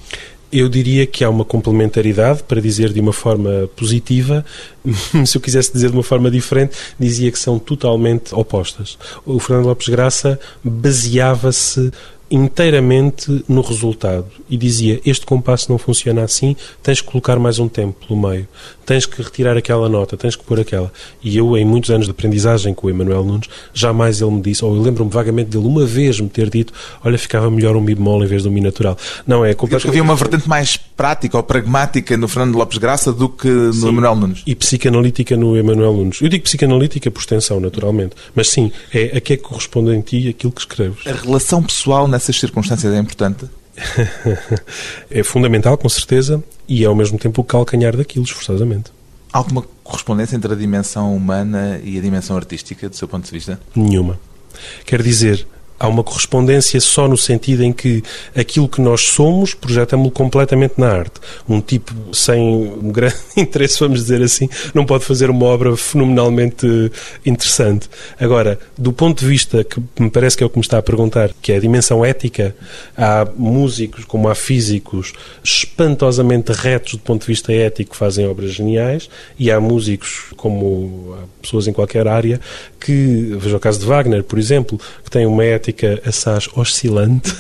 Eu 0.53 0.69
diria 0.69 1.07
que 1.07 1.25
há 1.25 1.31
uma 1.31 1.47
complementaridade, 1.47 2.43
para 2.43 2.61
dizer 2.61 2.93
de 2.93 3.01
uma 3.01 3.13
forma 3.13 3.69
positiva. 3.75 4.45
Se 5.25 5.39
eu 5.39 5.41
quisesse 5.41 5.73
dizer 5.73 5.89
de 5.89 5.97
uma 5.97 6.03
forma 6.03 6.31
diferente, 6.31 6.77
dizia 7.01 7.33
que 7.33 7.39
são 7.39 7.59
totalmente 7.59 8.35
opostas. 8.35 8.99
O 9.25 9.41
Fernando 9.41 9.67
Lopes 9.67 9.89
Graça 9.89 10.39
baseava-se 10.63 11.91
inteiramente 12.33 13.45
no 13.47 13.61
resultado 13.61 14.27
e 14.49 14.57
dizia: 14.57 15.01
Este 15.05 15.27
compasso 15.27 15.71
não 15.71 15.77
funciona 15.77 16.25
assim, 16.25 16.57
tens 16.83 17.01
que 17.01 17.07
colocar 17.07 17.39
mais 17.39 17.59
um 17.59 17.69
tempo 17.69 18.07
pelo 18.07 18.19
meio, 18.19 18.49
tens 18.87 19.05
que 19.05 19.21
retirar 19.23 19.57
aquela 19.57 19.89
nota, 19.89 20.17
tens 20.17 20.35
que 20.35 20.43
pôr 20.43 20.59
aquela. 20.59 20.91
E 21.23 21.37
eu, 21.37 21.57
em 21.57 21.65
muitos 21.65 21.91
anos 21.91 22.07
de 22.07 22.11
aprendizagem 22.11 22.73
com 22.73 22.87
o 22.87 22.91
Emanuel 22.91 23.23
Nunes, 23.23 23.49
jamais 23.75 24.23
ele 24.23 24.31
me 24.31 24.41
disse, 24.41 24.65
ou 24.65 24.75
eu 24.75 24.81
lembro-me 24.81 25.11
vagamente 25.11 25.51
dele 25.51 25.67
uma 25.67 25.85
vez 25.85 26.19
me 26.19 26.29
ter 26.29 26.49
dito: 26.49 26.73
Olha, 27.05 27.19
ficava 27.19 27.51
melhor 27.51 27.77
um 27.77 27.81
mi 27.81 27.95
bemol 27.95 28.25
em 28.25 28.27
vez 28.27 28.43
de 28.43 28.49
um 28.49 28.53
mi 28.53 28.61
natural. 28.61 28.97
Não 29.27 29.45
é 29.45 29.53
completamente. 29.53 29.91
Havia 29.91 30.03
uma 30.03 30.17
vertente 30.17 30.49
mais 30.49 30.77
prática 30.77 31.37
ou 31.37 31.43
pragmática 31.43 32.17
no 32.17 32.29
Fernando 32.29 32.57
Lopes 32.57 32.79
Graça 32.79 33.13
do 33.13 33.29
que 33.29 33.49
no 33.49 33.73
sim, 33.73 33.89
Emanuel 33.89 34.17
Nunes. 34.17 34.43
E 34.47 34.55
psicanalítica 34.55 35.37
no 35.37 35.57
Emanuel 35.57 35.93
Nunes. 35.93 36.21
Eu 36.23 36.29
digo 36.29 36.45
psicanalítica 36.45 37.11
por 37.11 37.21
extensão, 37.21 37.61
naturalmente, 37.61 38.15
mas 38.35 38.49
sim, 38.49 38.73
é 38.95 39.17
a 39.17 39.21
que 39.21 39.35
é 39.35 39.37
que 39.37 39.43
corresponde 39.43 39.91
em 39.91 40.01
ti 40.01 40.29
aquilo 40.29 40.53
que 40.53 40.61
escreves. 40.61 41.07
A 41.07 41.13
relação 41.13 41.63
pessoal 41.63 42.07
nessa 42.07 42.22
nessas 42.23 42.39
circunstâncias 42.39 42.95
é 42.95 42.99
importante? 42.99 43.47
é 45.11 45.23
fundamental, 45.25 45.77
com 45.77 45.89
certeza, 45.89 46.43
e 46.69 46.85
é 46.85 46.87
ao 46.87 46.95
mesmo 46.95 47.19
tempo 47.19 47.41
o 47.41 47.45
calcanhar 47.45 47.97
daquilo, 47.97 48.25
esforçadamente. 48.25 48.93
Há 49.33 49.39
alguma 49.39 49.63
correspondência 49.83 50.37
entre 50.37 50.53
a 50.53 50.57
dimensão 50.57 51.17
humana 51.17 51.81
e 51.83 51.99
a 51.99 52.01
dimensão 52.01 52.37
artística, 52.37 52.89
do 52.89 52.95
seu 52.95 53.09
ponto 53.09 53.25
de 53.25 53.31
vista? 53.31 53.59
Nenhuma. 53.75 54.21
Quer 54.85 55.03
dizer, 55.03 55.47
há 55.83 55.89
uma 55.89 56.05
correspondência 56.05 56.81
só 56.81 57.09
no 57.09 57.17
sentido 57.17 57.65
em 57.65 57.73
que 57.73 58.05
aquilo 58.37 58.69
que 58.69 58.81
nós 58.81 59.01
somos 59.01 59.53
projetamos 59.53 60.13
completamente 60.13 60.75
na 60.79 60.89
arte. 60.89 61.21
Um 61.49 61.61
tipo 61.61 61.93
sem 62.13 62.41
um 62.41 62.93
grande 62.93 63.17
interesse, 63.37 63.81
vamos 63.81 63.99
dizer 63.99 64.23
assim, 64.23 64.49
não 64.73 64.87
pode 64.87 65.05
fazer 65.05 65.29
uma 65.29 65.45
obra 65.45 65.77
fenomenalmente 65.77 66.67
interessante. 67.27 67.91
Agora, 68.21 68.61
do 68.79 68.93
ponto 68.93 69.19
de 69.19 69.27
vista 69.27 69.65
que 69.65 69.83
me 69.99 70.09
parece 70.09 70.37
que 70.37 70.45
é 70.45 70.47
o 70.47 70.51
que 70.51 70.59
me 70.59 70.65
está 70.65 70.79
a 70.79 70.83
perguntar, 70.83 71.31
que 71.43 71.51
é 71.51 71.57
a 71.57 71.61
dimensão 71.61 72.05
ética, 72.05 72.55
há 72.97 73.27
músicos 73.37 74.05
como 74.05 74.29
há 74.29 74.37
físicos 74.37 75.13
espantosamente 75.43 76.53
retos 76.53 76.93
do 76.93 77.01
ponto 77.01 77.23
de 77.23 77.27
vista 77.27 77.53
ético 77.53 77.91
que 77.91 77.97
fazem 77.97 78.25
obras 78.29 78.53
geniais 78.53 79.11
e 79.37 79.51
há 79.51 79.59
músicos 79.59 80.27
como 80.37 81.19
há 81.19 81.43
pessoas 81.43 81.67
em 81.67 81.73
qualquer 81.73 82.07
área 82.07 82.41
que, 82.79 83.37
veja 83.39 83.57
o 83.57 83.61
caso 83.61 83.81
de 83.81 83.87
Wagner, 83.87 84.23
por 84.25 84.39
exemplo, 84.39 84.79
que 85.05 85.11
tem 85.11 85.25
uma 85.27 85.45
ética 85.45 85.72
assaz 86.05 86.49
oscilante 86.55 87.35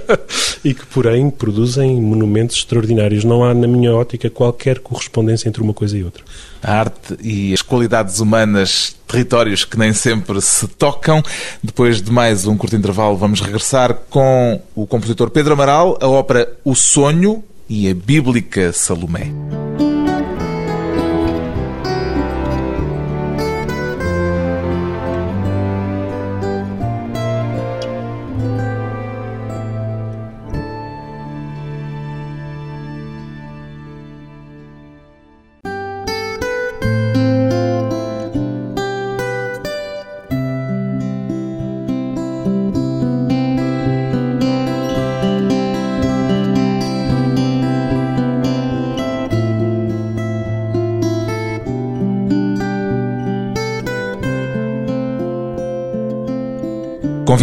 e 0.64 0.74
que, 0.74 0.84
porém, 0.86 1.30
produzem 1.30 2.00
monumentos 2.00 2.56
extraordinários. 2.56 3.24
Não 3.24 3.44
há, 3.44 3.54
na 3.54 3.66
minha 3.66 3.94
ótica, 3.94 4.30
qualquer 4.30 4.78
correspondência 4.80 5.48
entre 5.48 5.62
uma 5.62 5.74
coisa 5.74 5.96
e 5.96 6.04
outra. 6.04 6.24
A 6.62 6.80
arte 6.80 7.16
e 7.22 7.52
as 7.52 7.62
qualidades 7.62 8.20
humanas, 8.20 8.96
territórios 9.06 9.64
que 9.64 9.78
nem 9.78 9.92
sempre 9.92 10.40
se 10.40 10.66
tocam. 10.68 11.22
Depois 11.62 12.02
de 12.02 12.10
mais 12.10 12.46
um 12.46 12.56
curto 12.56 12.76
intervalo, 12.76 13.16
vamos 13.16 13.40
regressar 13.40 13.94
com 14.10 14.60
o 14.74 14.86
compositor 14.86 15.30
Pedro 15.30 15.52
Amaral, 15.52 15.98
a 16.00 16.08
ópera 16.08 16.52
O 16.64 16.74
Sonho 16.74 17.44
e 17.68 17.88
a 17.88 17.94
bíblica 17.94 18.72
Salomé. 18.72 19.32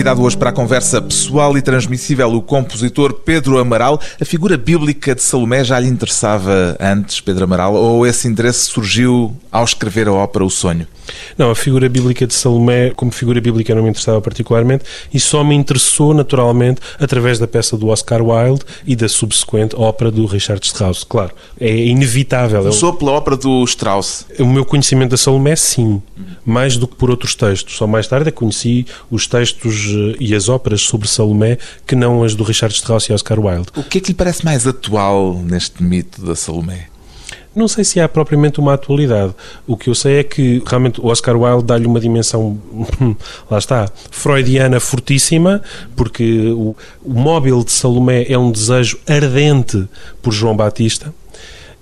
Convidado 0.03 0.23
hoje 0.23 0.35
para 0.35 0.49
a 0.49 0.53
conversa 0.53 1.01
pessoal 1.01 1.57
e 1.57 1.61
transmissível 1.61 2.27
o 2.33 2.41
compositor 2.41 3.13
Pedro 3.13 3.57
Amaral. 3.57 3.97
A 4.19 4.25
figura 4.25 4.57
bíblica 4.57 5.15
de 5.15 5.21
Salomé 5.21 5.63
já 5.63 5.79
lhe 5.79 5.87
interessava 5.87 6.75
antes, 6.77 7.21
Pedro 7.21 7.45
Amaral, 7.45 7.73
ou 7.73 8.05
esse 8.05 8.27
interesse 8.27 8.65
surgiu 8.65 9.33
ao 9.49 9.63
escrever 9.63 10.09
a 10.09 10.11
ópera 10.11 10.43
O 10.43 10.49
Sonho? 10.49 10.85
Não, 11.37 11.51
a 11.51 11.55
figura 11.55 11.87
bíblica 11.87 12.27
de 12.27 12.33
Salomé, 12.33 12.89
como 12.89 13.11
figura 13.11 13.39
bíblica, 13.39 13.73
não 13.73 13.83
me 13.83 13.89
interessava 13.89 14.19
particularmente 14.19 14.83
e 15.13 15.19
só 15.19 15.43
me 15.43 15.55
interessou 15.55 16.13
naturalmente 16.13 16.81
através 16.99 17.39
da 17.39 17.47
peça 17.47 17.77
do 17.77 17.87
Oscar 17.87 18.21
Wilde 18.21 18.63
e 18.85 18.95
da 18.95 19.07
subsequente 19.07 19.75
ópera 19.75 20.11
do 20.11 20.25
Richard 20.25 20.65
Strauss. 20.65 21.05
Claro, 21.05 21.31
é 21.59 21.73
inevitável. 21.73 22.59
Começou 22.59 22.93
pela 22.93 23.11
ópera 23.11 23.37
do 23.37 23.63
Strauss? 23.63 24.25
O 24.39 24.45
meu 24.45 24.65
conhecimento 24.65 25.11
da 25.11 25.17
Salomé, 25.17 25.55
sim, 25.55 26.01
mais 26.45 26.77
do 26.77 26.87
que 26.87 26.95
por 26.95 27.09
outros 27.09 27.35
textos. 27.35 27.75
Só 27.75 27.87
mais 27.87 28.07
tarde 28.07 28.31
conheci 28.31 28.85
os 29.09 29.27
textos 29.27 29.92
e 30.19 30.35
as 30.35 30.49
óperas 30.49 30.81
sobre 30.81 31.07
Salomé 31.07 31.57
que 31.85 31.95
não 31.95 32.23
as 32.23 32.35
do 32.35 32.43
Richard 32.43 32.73
Strauss 32.73 33.05
e 33.05 33.13
Oscar 33.13 33.39
Wilde. 33.39 33.67
O 33.75 33.83
que 33.83 33.97
é 33.97 34.01
que 34.01 34.07
lhe 34.09 34.13
parece 34.13 34.43
mais 34.43 34.67
atual 34.67 35.35
neste 35.43 35.81
mito 35.83 36.23
da 36.25 36.35
Salomé? 36.35 36.87
Não 37.55 37.67
sei 37.67 37.83
se 37.83 37.99
há 37.99 38.09
propriamente 38.09 38.59
uma 38.59 38.73
atualidade. 38.73 39.33
O 39.67 39.77
que 39.77 39.89
eu 39.89 39.93
sei 39.93 40.19
é 40.19 40.23
que 40.23 40.61
realmente 40.65 40.99
o 40.99 41.05
Oscar 41.07 41.37
Wilde 41.37 41.65
dá-lhe 41.65 41.85
uma 41.85 41.99
dimensão, 41.99 42.59
lá 43.49 43.59
está, 43.59 43.87
freudiana 44.09 44.79
fortíssima, 44.79 45.61
porque 45.95 46.49
o, 46.49 46.75
o 47.03 47.13
móvel 47.13 47.63
de 47.63 47.71
Salomé 47.71 48.25
é 48.27 48.37
um 48.37 48.51
desejo 48.51 48.97
ardente 49.07 49.87
por 50.21 50.33
João 50.33 50.55
Batista. 50.55 51.13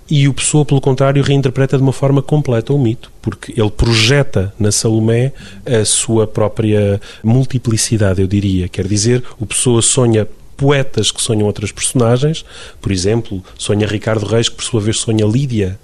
E 0.08 0.28
o 0.28 0.34
Pessoa, 0.34 0.64
pelo 0.64 0.80
contrário, 0.80 1.22
reinterpreta 1.22 1.76
de 1.76 1.82
uma 1.82 1.92
forma 1.92 2.20
completa 2.20 2.72
o 2.72 2.78
mito, 2.78 3.10
porque 3.22 3.58
ele 3.58 3.70
projeta 3.70 4.52
na 4.58 4.70
Salomé 4.70 5.32
a 5.64 5.84
sua 5.84 6.26
própria 6.26 7.00
multiplicidade, 7.22 8.20
eu 8.20 8.26
diria. 8.26 8.68
Quer 8.68 8.86
dizer, 8.86 9.22
o 9.38 9.46
Pessoa 9.46 9.80
sonha 9.80 10.28
poetas 10.56 11.10
que 11.10 11.20
sonham 11.22 11.46
outras 11.46 11.72
personagens, 11.72 12.44
por 12.80 12.92
exemplo, 12.92 13.42
sonha 13.58 13.86
Ricardo 13.86 14.26
Reis, 14.26 14.48
que 14.48 14.56
por 14.56 14.64
sua 14.64 14.80
vez 14.80 14.98
sonha 14.98 15.26
Lídia, 15.26 15.78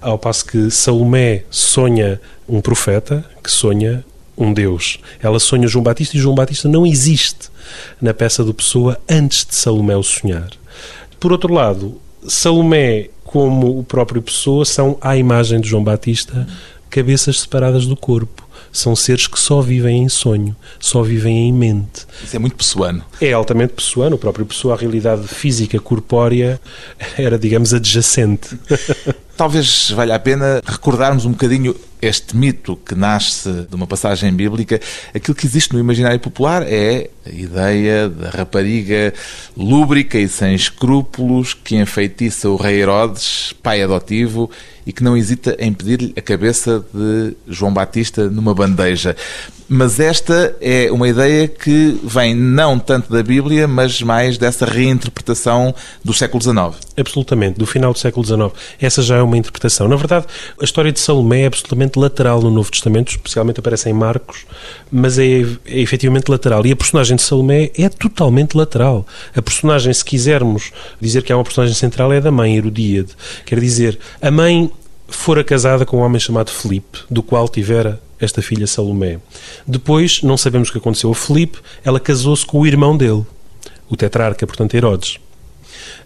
ao 0.00 0.18
passo 0.18 0.44
que 0.46 0.70
Salomé 0.70 1.44
sonha 1.50 2.20
um 2.48 2.60
profeta 2.60 3.24
que 3.42 3.50
sonha 3.50 4.04
um 4.36 4.52
Deus. 4.52 4.98
Ela 5.22 5.40
sonha 5.40 5.66
João 5.66 5.82
Batista 5.82 6.16
e 6.16 6.20
João 6.20 6.34
Batista 6.34 6.68
não 6.68 6.86
existe 6.86 7.48
na 8.00 8.12
peça 8.12 8.44
do 8.44 8.52
Pessoa 8.52 9.00
antes 9.08 9.46
de 9.46 9.54
Salomé 9.54 9.96
o 9.96 10.02
sonhar. 10.02 10.50
Por 11.18 11.32
outro 11.32 11.52
lado, 11.52 12.00
Salomé, 12.26 13.08
como 13.34 13.80
o 13.80 13.82
próprio 13.82 14.22
Pessoa, 14.22 14.64
são 14.64 14.96
à 15.00 15.16
imagem 15.16 15.60
de 15.60 15.68
João 15.68 15.82
Batista 15.82 16.46
cabeças 16.88 17.40
separadas 17.40 17.84
do 17.84 17.96
corpo. 17.96 18.48
São 18.70 18.94
seres 18.94 19.26
que 19.26 19.40
só 19.40 19.60
vivem 19.60 20.04
em 20.04 20.08
sonho, 20.08 20.54
só 20.78 21.02
vivem 21.02 21.48
em 21.48 21.52
mente. 21.52 22.06
Isso 22.22 22.36
é 22.36 22.38
muito 22.38 22.54
pessoano. 22.54 23.04
É 23.20 23.32
altamente 23.32 23.72
pessoano. 23.72 24.14
O 24.14 24.18
próprio 24.20 24.46
Pessoa, 24.46 24.74
a 24.74 24.76
realidade 24.76 25.26
física 25.26 25.80
corpórea 25.80 26.60
era, 27.18 27.36
digamos, 27.36 27.74
adjacente. 27.74 28.56
Talvez 29.36 29.90
valha 29.90 30.14
a 30.14 30.18
pena 30.18 30.62
recordarmos 30.64 31.24
um 31.24 31.32
bocadinho 31.32 31.74
este 32.00 32.36
mito 32.36 32.76
que 32.76 32.94
nasce 32.94 33.66
de 33.68 33.74
uma 33.74 33.86
passagem 33.86 34.32
bíblica. 34.32 34.80
Aquilo 35.14 35.34
que 35.34 35.46
existe 35.46 35.72
no 35.72 35.80
imaginário 35.80 36.20
popular 36.20 36.62
é 36.62 37.08
a 37.26 37.30
ideia 37.30 38.08
da 38.08 38.30
rapariga 38.30 39.12
lúbrica 39.56 40.18
e 40.18 40.28
sem 40.28 40.54
escrúpulos 40.54 41.54
que 41.54 41.76
enfeitiça 41.76 42.48
o 42.48 42.56
rei 42.56 42.82
Herodes, 42.82 43.54
pai 43.62 43.82
adotivo, 43.82 44.50
e 44.86 44.92
que 44.92 45.02
não 45.02 45.16
hesita 45.16 45.56
em 45.58 45.72
pedir-lhe 45.72 46.12
a 46.16 46.20
cabeça 46.20 46.84
de 46.92 47.34
João 47.48 47.72
Batista 47.72 48.28
numa 48.28 48.54
bandeja. 48.54 49.16
Mas 49.66 49.98
esta 49.98 50.54
é 50.60 50.92
uma 50.92 51.08
ideia 51.08 51.48
que 51.48 51.98
vem 52.04 52.34
não 52.34 52.78
tanto 52.78 53.10
da 53.10 53.22
Bíblia, 53.22 53.66
mas 53.66 54.02
mais 54.02 54.36
dessa 54.36 54.66
reinterpretação 54.66 55.74
do 56.04 56.12
século 56.12 56.42
XIX. 56.42 56.78
Absolutamente, 56.96 57.58
do 57.58 57.64
final 57.64 57.92
do 57.92 57.98
século 57.98 58.26
XIX. 58.26 58.52
Essa 58.78 59.00
já 59.00 59.16
é 59.16 59.22
uma 59.24 59.36
interpretação. 59.36 59.88
Na 59.88 59.96
verdade, 59.96 60.26
a 60.60 60.64
história 60.64 60.92
de 60.92 61.00
Salomé 61.00 61.42
é 61.42 61.46
absolutamente 61.46 61.98
lateral 61.98 62.40
no 62.42 62.50
Novo 62.50 62.70
Testamento, 62.70 63.10
especialmente 63.10 63.60
aparece 63.60 63.88
em 63.88 63.92
Marcos, 63.92 64.44
mas 64.90 65.18
é, 65.18 65.42
é 65.66 65.80
efetivamente 65.80 66.30
lateral. 66.30 66.64
E 66.66 66.72
a 66.72 66.76
personagem 66.76 67.16
de 67.16 67.22
Salomé 67.22 67.70
é 67.76 67.88
totalmente 67.88 68.56
lateral. 68.56 69.06
A 69.34 69.42
personagem, 69.42 69.92
se 69.92 70.04
quisermos 70.04 70.72
dizer 71.00 71.22
que 71.22 71.32
é 71.32 71.34
uma 71.34 71.44
personagem 71.44 71.74
central, 71.74 72.12
é 72.12 72.20
da 72.20 72.30
mãe 72.30 72.56
Herodíade. 72.56 73.10
Quer 73.44 73.60
dizer, 73.60 73.98
a 74.20 74.30
mãe 74.30 74.70
fora 75.08 75.44
casada 75.44 75.84
com 75.84 75.98
um 75.98 76.00
homem 76.00 76.20
chamado 76.20 76.50
Filipe, 76.50 77.00
do 77.10 77.22
qual 77.22 77.48
tivera 77.48 78.00
esta 78.20 78.42
filha 78.42 78.66
Salomé. 78.66 79.18
Depois, 79.66 80.22
não 80.22 80.36
sabemos 80.36 80.68
o 80.68 80.72
que 80.72 80.78
aconteceu 80.78 81.10
a 81.10 81.14
Filipe, 81.14 81.58
ela 81.84 82.00
casou-se 82.00 82.44
com 82.44 82.60
o 82.60 82.66
irmão 82.66 82.96
dele, 82.96 83.24
o 83.88 83.96
tetrarca, 83.96 84.46
portanto, 84.46 84.74
Herodes. 84.74 85.18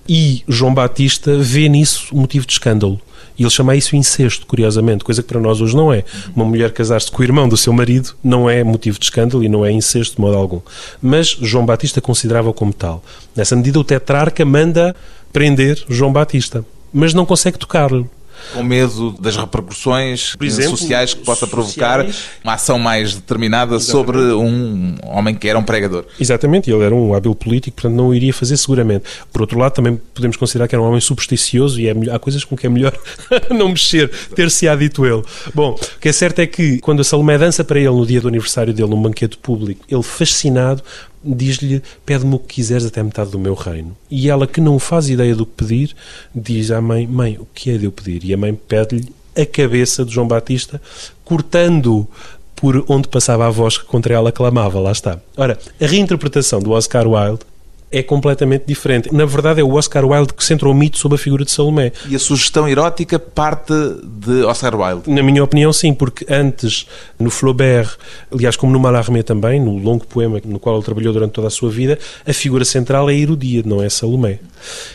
E 0.08 0.42
João 0.48 0.72
Batista 0.72 1.36
vê 1.38 1.68
nisso 1.68 2.14
motivo 2.14 2.46
de 2.46 2.52
escândalo. 2.52 3.00
E 3.38 3.42
ele 3.42 3.50
chama 3.50 3.76
isso 3.76 3.94
incesto, 3.94 4.46
curiosamente, 4.46 5.04
coisa 5.04 5.22
que 5.22 5.28
para 5.28 5.40
nós 5.40 5.60
hoje 5.60 5.76
não 5.76 5.92
é. 5.92 6.04
Uma 6.34 6.44
mulher 6.44 6.72
casar-se 6.72 7.10
com 7.10 7.22
o 7.22 7.24
irmão 7.24 7.48
do 7.48 7.56
seu 7.56 7.72
marido 7.72 8.14
não 8.22 8.50
é 8.50 8.64
motivo 8.64 8.98
de 8.98 9.04
escândalo 9.04 9.44
e 9.44 9.48
não 9.48 9.64
é 9.64 9.70
incesto 9.70 10.16
de 10.16 10.20
modo 10.20 10.36
algum. 10.36 10.60
Mas 11.00 11.28
João 11.28 11.64
Batista 11.64 12.00
considerava-o 12.00 12.52
como 12.52 12.72
tal. 12.72 13.02
Nessa 13.36 13.54
medida, 13.54 13.78
o 13.78 13.84
tetrarca 13.84 14.44
manda 14.44 14.94
prender 15.32 15.84
João 15.88 16.12
Batista, 16.12 16.64
mas 16.92 17.14
não 17.14 17.24
consegue 17.24 17.58
tocá-lo 17.58 18.10
com 18.52 18.62
medo 18.62 19.12
das 19.20 19.36
repercussões 19.36 20.34
exemplo, 20.40 20.76
sociais 20.76 21.14
que 21.14 21.24
possa 21.24 21.46
provocar 21.46 22.04
sociais. 22.04 22.24
uma 22.42 22.54
ação 22.54 22.78
mais 22.78 23.14
determinada 23.14 23.76
Exatamente. 23.76 23.90
sobre 23.90 24.18
um 24.32 24.96
homem 25.04 25.34
que 25.34 25.48
era 25.48 25.58
um 25.58 25.62
pregador. 25.62 26.04
Exatamente, 26.18 26.70
ele 26.70 26.82
era 26.82 26.94
um 26.94 27.14
hábil 27.14 27.34
político, 27.34 27.76
portanto 27.76 27.94
não 27.94 28.08
o 28.08 28.14
iria 28.14 28.32
fazer 28.32 28.56
seguramente. 28.56 29.04
Por 29.32 29.42
outro 29.42 29.58
lado, 29.58 29.72
também 29.72 30.00
podemos 30.14 30.36
considerar 30.36 30.68
que 30.68 30.74
era 30.74 30.82
um 30.82 30.86
homem 30.86 31.00
supersticioso 31.00 31.80
e 31.80 31.88
é 31.88 31.94
há 32.12 32.18
coisas 32.18 32.44
com 32.44 32.56
que 32.56 32.66
é 32.66 32.70
melhor 32.70 32.92
não 33.50 33.68
mexer, 33.68 34.10
ter-se-á 34.34 34.74
dito 34.74 35.04
ele. 35.04 35.22
Bom, 35.54 35.72
o 35.72 36.00
que 36.00 36.08
é 36.08 36.12
certo 36.12 36.40
é 36.40 36.46
que 36.46 36.78
quando 36.80 37.00
a 37.00 37.04
Salomé 37.04 37.38
dança 37.38 37.64
para 37.64 37.78
ele 37.78 37.90
no 37.90 38.06
dia 38.06 38.20
do 38.20 38.28
aniversário 38.28 38.72
dele, 38.72 38.90
num 38.90 39.00
banquete 39.00 39.36
público, 39.38 39.84
ele 39.88 40.02
fascinado 40.02 40.82
diz-lhe: 41.24 41.82
Pede-me 42.04 42.34
o 42.34 42.38
que 42.38 42.56
quiseres 42.56 42.86
até 42.86 43.02
metade 43.02 43.30
do 43.30 43.38
meu 43.38 43.54
reino. 43.54 43.96
E 44.10 44.28
ela, 44.28 44.46
que 44.46 44.60
não 44.60 44.78
faz 44.78 45.08
ideia 45.08 45.34
do 45.34 45.46
que 45.46 45.64
pedir, 45.64 45.96
diz 46.34 46.70
à 46.70 46.80
mãe: 46.80 47.06
Mãe, 47.06 47.36
o 47.38 47.46
que 47.54 47.70
é 47.70 47.78
de 47.78 47.84
eu 47.84 47.92
pedir? 47.92 48.24
E 48.24 48.34
a 48.34 48.36
mãe 48.36 48.54
pede-lhe 48.54 49.12
a 49.36 49.46
cabeça 49.46 50.04
de 50.04 50.12
João 50.12 50.26
Batista, 50.26 50.80
cortando 51.24 52.06
por 52.56 52.84
onde 52.88 53.06
passava 53.06 53.46
a 53.46 53.50
voz 53.50 53.78
que 53.78 53.84
contra 53.84 54.14
ela 54.14 54.32
clamava. 54.32 54.80
Lá 54.80 54.92
está. 54.92 55.20
Ora, 55.36 55.58
a 55.80 55.86
reinterpretação 55.86 56.60
do 56.60 56.72
Oscar 56.72 57.06
Wilde 57.06 57.40
é 57.90 58.02
completamente 58.02 58.64
diferente. 58.66 59.12
Na 59.14 59.24
verdade, 59.24 59.60
é 59.60 59.64
o 59.64 59.74
Oscar 59.74 60.04
Wilde 60.04 60.34
que 60.34 60.44
centra 60.44 60.68
o 60.68 60.74
mito 60.74 60.98
sobre 60.98 61.16
a 61.16 61.18
figura 61.18 61.44
de 61.44 61.50
Salomé. 61.50 61.92
E 62.08 62.14
a 62.14 62.18
sugestão 62.18 62.68
erótica 62.68 63.18
parte 63.18 63.72
de 64.04 64.42
Oscar 64.44 64.74
Wilde? 64.78 65.10
Na 65.10 65.22
minha 65.22 65.42
opinião, 65.42 65.72
sim, 65.72 65.94
porque 65.94 66.26
antes, 66.28 66.86
no 67.18 67.30
Flaubert, 67.30 67.96
aliás, 68.32 68.56
como 68.56 68.72
no 68.72 68.78
Mallarmé 68.78 69.22
também, 69.22 69.60
no 69.60 69.76
longo 69.78 70.06
poema 70.06 70.40
no 70.44 70.58
qual 70.58 70.76
ele 70.76 70.84
trabalhou 70.84 71.12
durante 71.12 71.32
toda 71.32 71.48
a 71.48 71.50
sua 71.50 71.70
vida, 71.70 71.98
a 72.26 72.32
figura 72.32 72.64
central 72.64 73.08
é 73.08 73.14
Herodíade, 73.14 73.68
não 73.68 73.82
é 73.82 73.88
Salomé. 73.88 74.38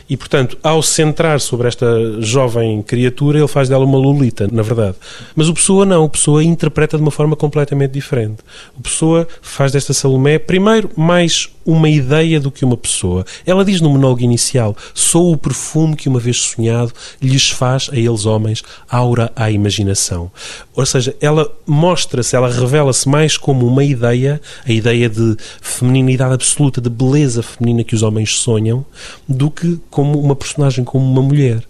E, 0.10 0.18
portanto, 0.18 0.58
ao 0.62 0.84
centrar 0.84 1.40
sobre 1.40 1.68
esta 1.68 2.22
jovem 2.22 2.82
criatura, 2.82 3.40
ele 3.40 3.48
faz 3.48 3.70
dela 3.70 3.86
uma 3.86 3.98
Lolita, 3.98 4.48
na 4.52 4.62
verdade. 4.62 4.96
Mas 5.36 5.48
o 5.48 5.54
Pessoa 5.54 5.86
não, 5.86 6.04
o 6.04 6.10
Pessoa 6.10 6.44
interpreta 6.44 6.98
de 6.98 7.04
uma 7.04 7.12
forma 7.12 7.36
completamente 7.36 7.92
diferente. 7.92 8.38
O 8.78 8.82
Pessoa 8.82 9.28
faz 9.42 9.72
desta 9.72 9.94
Salomé, 9.94 10.38
primeiro, 10.38 10.90
mais 10.96 11.50
uma 11.66 11.90
ideia 11.90 12.40
do 12.40 12.52
que 12.52 12.66
uma 12.66 12.78
pessoa. 12.84 13.26
Ela 13.46 13.64
diz 13.66 13.82
no 13.82 13.90
monólogo 13.90 14.22
inicial: 14.22 14.76
Sou 14.94 15.32
o 15.32 15.38
perfume 15.38 15.96
que 15.96 16.10
uma 16.10 16.20
vez 16.20 16.38
sonhado 16.38 16.92
lhes 17.22 17.50
faz 17.50 17.90
a 17.92 17.98
eles 17.98 18.26
homens 18.26 18.62
aura 18.90 19.32
à 19.36 19.50
imaginação. 19.50 20.30
Ou 20.76 20.86
seja, 20.86 21.16
ela 21.22 21.50
mostra-se, 21.66 22.36
ela 22.36 22.50
revela-se 22.50 23.08
mais 23.08 23.38
como 23.38 23.66
uma 23.66 23.84
ideia, 23.84 24.42
a 24.66 24.72
ideia 24.72 25.10
de 25.10 25.38
feminilidade 25.62 26.34
absoluta, 26.34 26.82
de 26.82 26.90
beleza 26.90 27.42
feminina 27.42 27.84
que 27.84 27.96
os 27.96 28.04
homens 28.04 28.38
sonham, 28.38 28.86
do 29.28 29.50
que 29.50 29.80
como 29.90 30.20
uma 30.20 30.36
personagem, 30.36 30.84
como 30.84 31.06
uma 31.06 31.22
mulher 31.22 31.64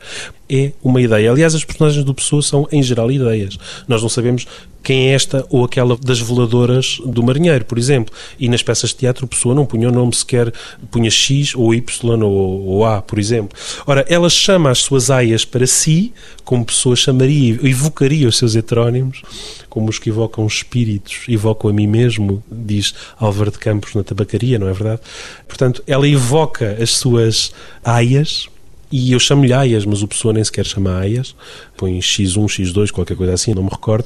é 0.50 0.72
uma 0.84 1.02
ideia. 1.02 1.32
Aliás, 1.32 1.56
as 1.56 1.64
personagens 1.64 2.04
do 2.04 2.14
Pessoa 2.14 2.42
são, 2.42 2.68
em 2.72 2.84
geral, 2.84 3.12
ideias. 3.12 3.58
Nós 3.88 4.02
não 4.02 4.10
sabemos 4.10 4.46
quem 4.84 5.08
é 5.08 5.14
esta 5.14 5.46
ou 5.50 5.64
aquela 5.64 5.98
das 5.98 6.20
veladoras 6.20 7.00
do 7.06 7.24
marinheiro, 7.24 7.64
por 7.66 7.78
exemplo. 7.78 8.14
E 8.38 8.50
nas 8.50 8.62
peças 8.62 8.90
de 8.90 8.98
teatro, 8.98 9.26
pessoa 9.26 9.56
não 9.56 9.66
punha 9.66 9.90
o 9.90 9.92
nome 9.92 10.14
sequer, 10.14 10.54
punha 10.92 11.10
X 11.10 11.56
ou 11.56 11.74
Y 11.74 12.22
ou, 12.22 12.66
ou 12.66 12.86
A, 12.86 13.02
por 13.02 13.18
exemplo. 13.18 13.58
Ora, 13.88 14.06
ela 14.10 14.30
chama 14.30 14.70
as 14.70 14.80
suas 14.80 15.10
aias 15.10 15.46
para 15.46 15.66
si, 15.66 16.14
como 16.44 16.66
pessoa 16.66 16.96
chamaria, 16.96 17.58
evocaria 17.64 18.28
os 18.28 18.38
seus 18.38 18.56
heterónimos, 18.56 19.22
como 19.70 19.90
os 19.90 19.98
que 19.98 20.10
evocam 20.10 20.46
os 20.46 20.56
espíritos, 20.56 21.22
evocam 21.28 21.70
a 21.70 21.74
mim 21.74 21.88
mesmo, 21.88 22.44
diz 22.52 22.94
Álvaro 23.18 23.52
de 23.52 23.58
Campos 23.58 23.96
na 23.96 24.04
tabacaria, 24.04 24.60
não 24.60 24.68
é 24.68 24.74
verdade? 24.74 25.02
Portanto, 25.48 25.82
ela 25.88 26.08
evoca 26.08 26.78
as 26.82 26.92
suas 26.92 27.54
aias, 27.84 28.50
e 28.96 29.12
eu 29.12 29.20
chamo-lhe 29.20 29.52
Aias, 29.52 29.86
mas 29.86 30.04
o 30.04 30.08
pessoa 30.08 30.32
nem 30.32 30.44
sequer 30.44 30.64
chama 30.68 30.96
Aias, 30.96 31.36
põe 31.76 31.98
X1, 31.98 32.46
X2, 32.46 32.92
qualquer 32.92 33.18
coisa 33.18 33.34
assim, 33.34 33.52
não 33.52 33.64
me 33.64 33.70
recordo. 33.72 34.06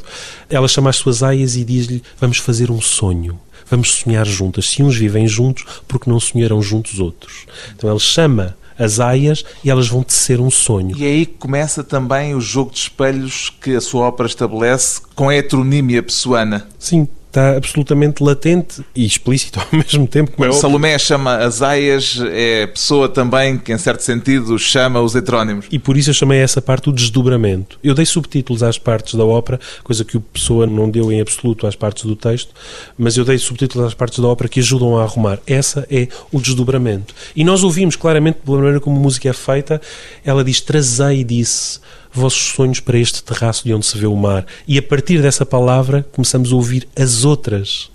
Ela 0.49 0.65
chama 0.69 0.89
as 0.89 0.95
suas 0.95 1.21
Aias 1.21 1.57
e 1.57 1.65
diz-lhe: 1.65 2.01
Vamos 2.17 2.37
fazer 2.37 2.71
um 2.71 2.79
sonho, 2.79 3.37
vamos 3.69 3.91
sonhar 3.91 4.25
juntas. 4.25 4.69
Se 4.69 4.81
uns 4.81 4.95
vivem 4.95 5.27
juntos, 5.27 5.65
porque 5.89 6.09
não 6.09 6.21
sonharão 6.21 6.61
juntos 6.61 7.01
outros? 7.01 7.47
Então 7.75 7.89
ele 7.89 7.99
chama 7.99 8.55
as 8.79 9.01
aias 9.01 9.43
e 9.61 9.69
elas 9.69 9.89
vão 9.89 10.03
tecer 10.03 10.39
um 10.39 10.49
sonho. 10.49 10.95
E 10.95 11.03
aí 11.03 11.25
começa 11.25 11.83
também 11.83 12.33
o 12.33 12.39
jogo 12.39 12.71
de 12.71 12.79
espelhos 12.79 13.51
que 13.61 13.75
a 13.75 13.81
sua 13.81 14.05
ópera 14.05 14.29
estabelece 14.29 15.01
com 15.15 15.27
a 15.27 15.35
heteronímia 15.35 16.01
pessoana. 16.01 16.65
Sim, 16.79 17.09
está 17.37 17.55
absolutamente 17.55 18.23
latente 18.23 18.81
e 18.95 19.05
explícito 19.05 19.59
ao 19.61 19.67
mesmo 19.71 20.07
tempo. 20.07 20.31
Como 20.31 20.49
é 20.49 20.51
Salomé 20.51 20.97
chama 20.97 21.37
as 21.37 21.61
aias, 21.61 22.19
é 22.31 22.65
pessoa 22.67 23.07
também 23.07 23.57
que, 23.57 23.71
em 23.71 23.77
certo 23.77 24.01
sentido, 24.01 24.57
chama 24.57 24.99
os 24.99 25.15
heterónimos. 25.15 25.67
E 25.71 25.77
por 25.77 25.95
isso 25.95 26.09
eu 26.09 26.13
chamei 26.13 26.39
essa 26.39 26.61
parte 26.61 26.89
o 26.89 26.93
desdobramento. 26.93 27.77
Eu 27.83 27.93
dei 27.93 28.05
subtítulos 28.05 28.63
às 28.63 28.77
partes 28.77 29.13
da 29.13 29.23
ópera, 29.23 29.59
coisa 29.83 30.03
que 30.03 30.17
o 30.17 30.21
Pessoa 30.21 30.65
não 30.65 30.89
deu 30.89 31.11
em 31.11 31.21
absoluto 31.21 31.67
às 31.67 31.75
partes 31.75 32.05
do 32.05 32.15
texto, 32.15 32.53
mas 32.97 33.17
eu 33.17 33.23
dei 33.23 33.37
subtítulos 33.37 33.87
às 33.87 33.93
partes 33.93 34.19
da 34.19 34.27
ópera 34.27 34.49
que 34.49 34.59
ajudam 34.59 34.97
a 34.97 35.03
arrumar. 35.03 35.39
Essa 35.45 35.87
é 35.89 36.07
o 36.31 36.39
desdobramento. 36.39 37.13
E 37.35 37.43
nós 37.43 37.63
ouvimos 37.63 37.95
claramente, 37.95 38.39
pela 38.45 38.57
maneira 38.57 38.79
como 38.79 38.97
a 38.97 38.99
música 38.99 39.29
é 39.29 39.33
feita, 39.33 39.81
ela 40.25 40.43
diz: 40.43 40.61
Trazei, 40.61 41.23
disse 41.23 41.79
vossos 42.17 42.53
sonhos 42.53 42.79
para 42.79 42.97
este 42.97 43.23
terraço 43.23 43.63
de 43.63 43.73
onde 43.73 43.85
se 43.85 43.97
vê 43.97 44.07
o 44.07 44.15
mar. 44.15 44.45
E 44.67 44.77
a 44.77 44.81
partir 44.81 45.21
dessa 45.21 45.45
palavra 45.45 46.05
começamos 46.11 46.51
a 46.51 46.55
ouvir 46.55 46.87
as 46.95 47.23
outras, 47.23 47.89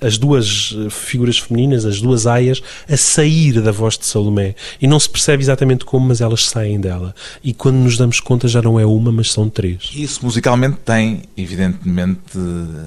as 0.00 0.18
duas 0.18 0.74
eh, 0.76 0.90
figuras 0.90 1.38
femininas, 1.38 1.84
as 1.84 2.00
duas 2.00 2.26
aias, 2.26 2.62
a 2.88 2.96
sair 2.96 3.60
da 3.60 3.72
voz 3.72 3.96
de 3.96 4.06
Salomé. 4.06 4.54
E 4.80 4.86
não 4.86 4.98
se 4.98 5.08
percebe 5.08 5.42
exatamente 5.42 5.84
como, 5.84 6.08
mas 6.08 6.20
elas 6.20 6.46
saem 6.46 6.80
dela. 6.80 7.14
E 7.42 7.52
quando 7.54 7.76
nos 7.76 7.96
damos 7.96 8.20
conta 8.20 8.48
já 8.48 8.60
não 8.60 8.78
é 8.80 8.86
uma, 8.86 9.12
mas 9.12 9.32
são 9.32 9.48
três. 9.48 9.90
Isso 9.94 10.24
musicalmente 10.24 10.78
tem, 10.84 11.22
evidentemente, 11.36 12.36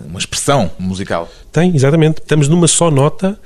uma 0.08 0.20
expressão 0.20 0.72
musical. 0.78 1.32
Tem, 1.52 1.76
exatamente. 1.76 2.22
Estamos 2.22 2.48
numa 2.48 2.68
só 2.68 2.92
nota 2.92 3.40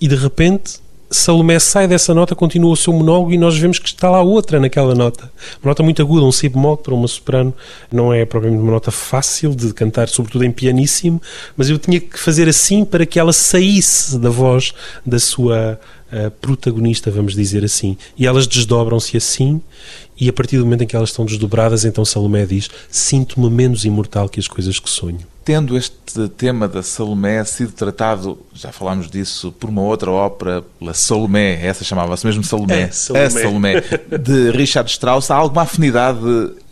e 0.00 0.08
de 0.08 0.16
repente 0.16 0.80
Salomé 1.10 1.58
sai 1.58 1.88
dessa 1.88 2.14
nota, 2.14 2.36
continua 2.36 2.72
o 2.72 2.76
seu 2.76 2.92
monólogo 2.92 3.32
e 3.32 3.38
nós 3.38 3.58
vemos 3.58 3.78
que 3.78 3.88
está 3.88 4.08
lá 4.08 4.22
outra 4.22 4.60
naquela 4.60 4.94
nota. 4.94 5.30
Uma 5.62 5.70
nota 5.70 5.82
muito 5.82 6.00
aguda, 6.00 6.24
um 6.24 6.30
si 6.30 6.48
bemol 6.48 6.76
para 6.76 6.94
uma 6.94 7.08
soprano 7.08 7.52
não 7.90 8.12
é 8.12 8.24
propriamente 8.24 8.62
uma 8.62 8.72
nota 8.72 8.90
fácil 8.90 9.54
de 9.54 9.74
cantar, 9.74 10.08
sobretudo 10.08 10.44
em 10.44 10.52
pianíssimo, 10.52 11.20
mas 11.56 11.68
eu 11.68 11.78
tinha 11.78 11.98
que 11.98 12.18
fazer 12.18 12.48
assim 12.48 12.84
para 12.84 13.04
que 13.04 13.18
ela 13.18 13.32
saísse 13.32 14.18
da 14.18 14.30
voz 14.30 14.72
da 15.04 15.18
sua 15.18 15.80
a 16.12 16.28
protagonista, 16.28 17.10
vamos 17.10 17.34
dizer 17.34 17.64
assim. 17.64 17.96
E 18.18 18.26
elas 18.26 18.46
desdobram-se 18.46 19.16
assim, 19.16 19.60
e 20.20 20.28
a 20.28 20.32
partir 20.32 20.58
do 20.58 20.64
momento 20.64 20.82
em 20.82 20.86
que 20.86 20.96
elas 20.96 21.10
estão 21.10 21.24
desdobradas, 21.24 21.84
então 21.84 22.04
Salomé 22.04 22.44
diz: 22.44 22.68
Sinto-me 22.90 23.48
menos 23.48 23.84
imortal 23.84 24.28
que 24.28 24.40
as 24.40 24.48
coisas 24.48 24.78
que 24.78 24.90
sonho. 24.90 25.29
Tendo 25.44 25.76
este 25.76 26.28
tema 26.36 26.68
da 26.68 26.82
Salomé 26.82 27.42
sido 27.44 27.72
tratado, 27.72 28.38
já 28.52 28.70
falámos 28.70 29.10
disso, 29.10 29.52
por 29.52 29.70
uma 29.70 29.82
outra 29.82 30.10
ópera, 30.10 30.62
La 30.80 30.92
Salomé, 30.92 31.64
essa 31.64 31.82
chamava-se 31.82 32.26
mesmo 32.26 32.44
Salomé, 32.44 32.82
é, 32.82 32.90
Salomé. 32.90 33.24
a 33.24 33.30
Salomé, 33.30 33.80
de 34.18 34.50
Richard 34.50 34.90
Strauss, 34.90 35.30
há 35.30 35.36
alguma 35.36 35.62
afinidade 35.62 36.20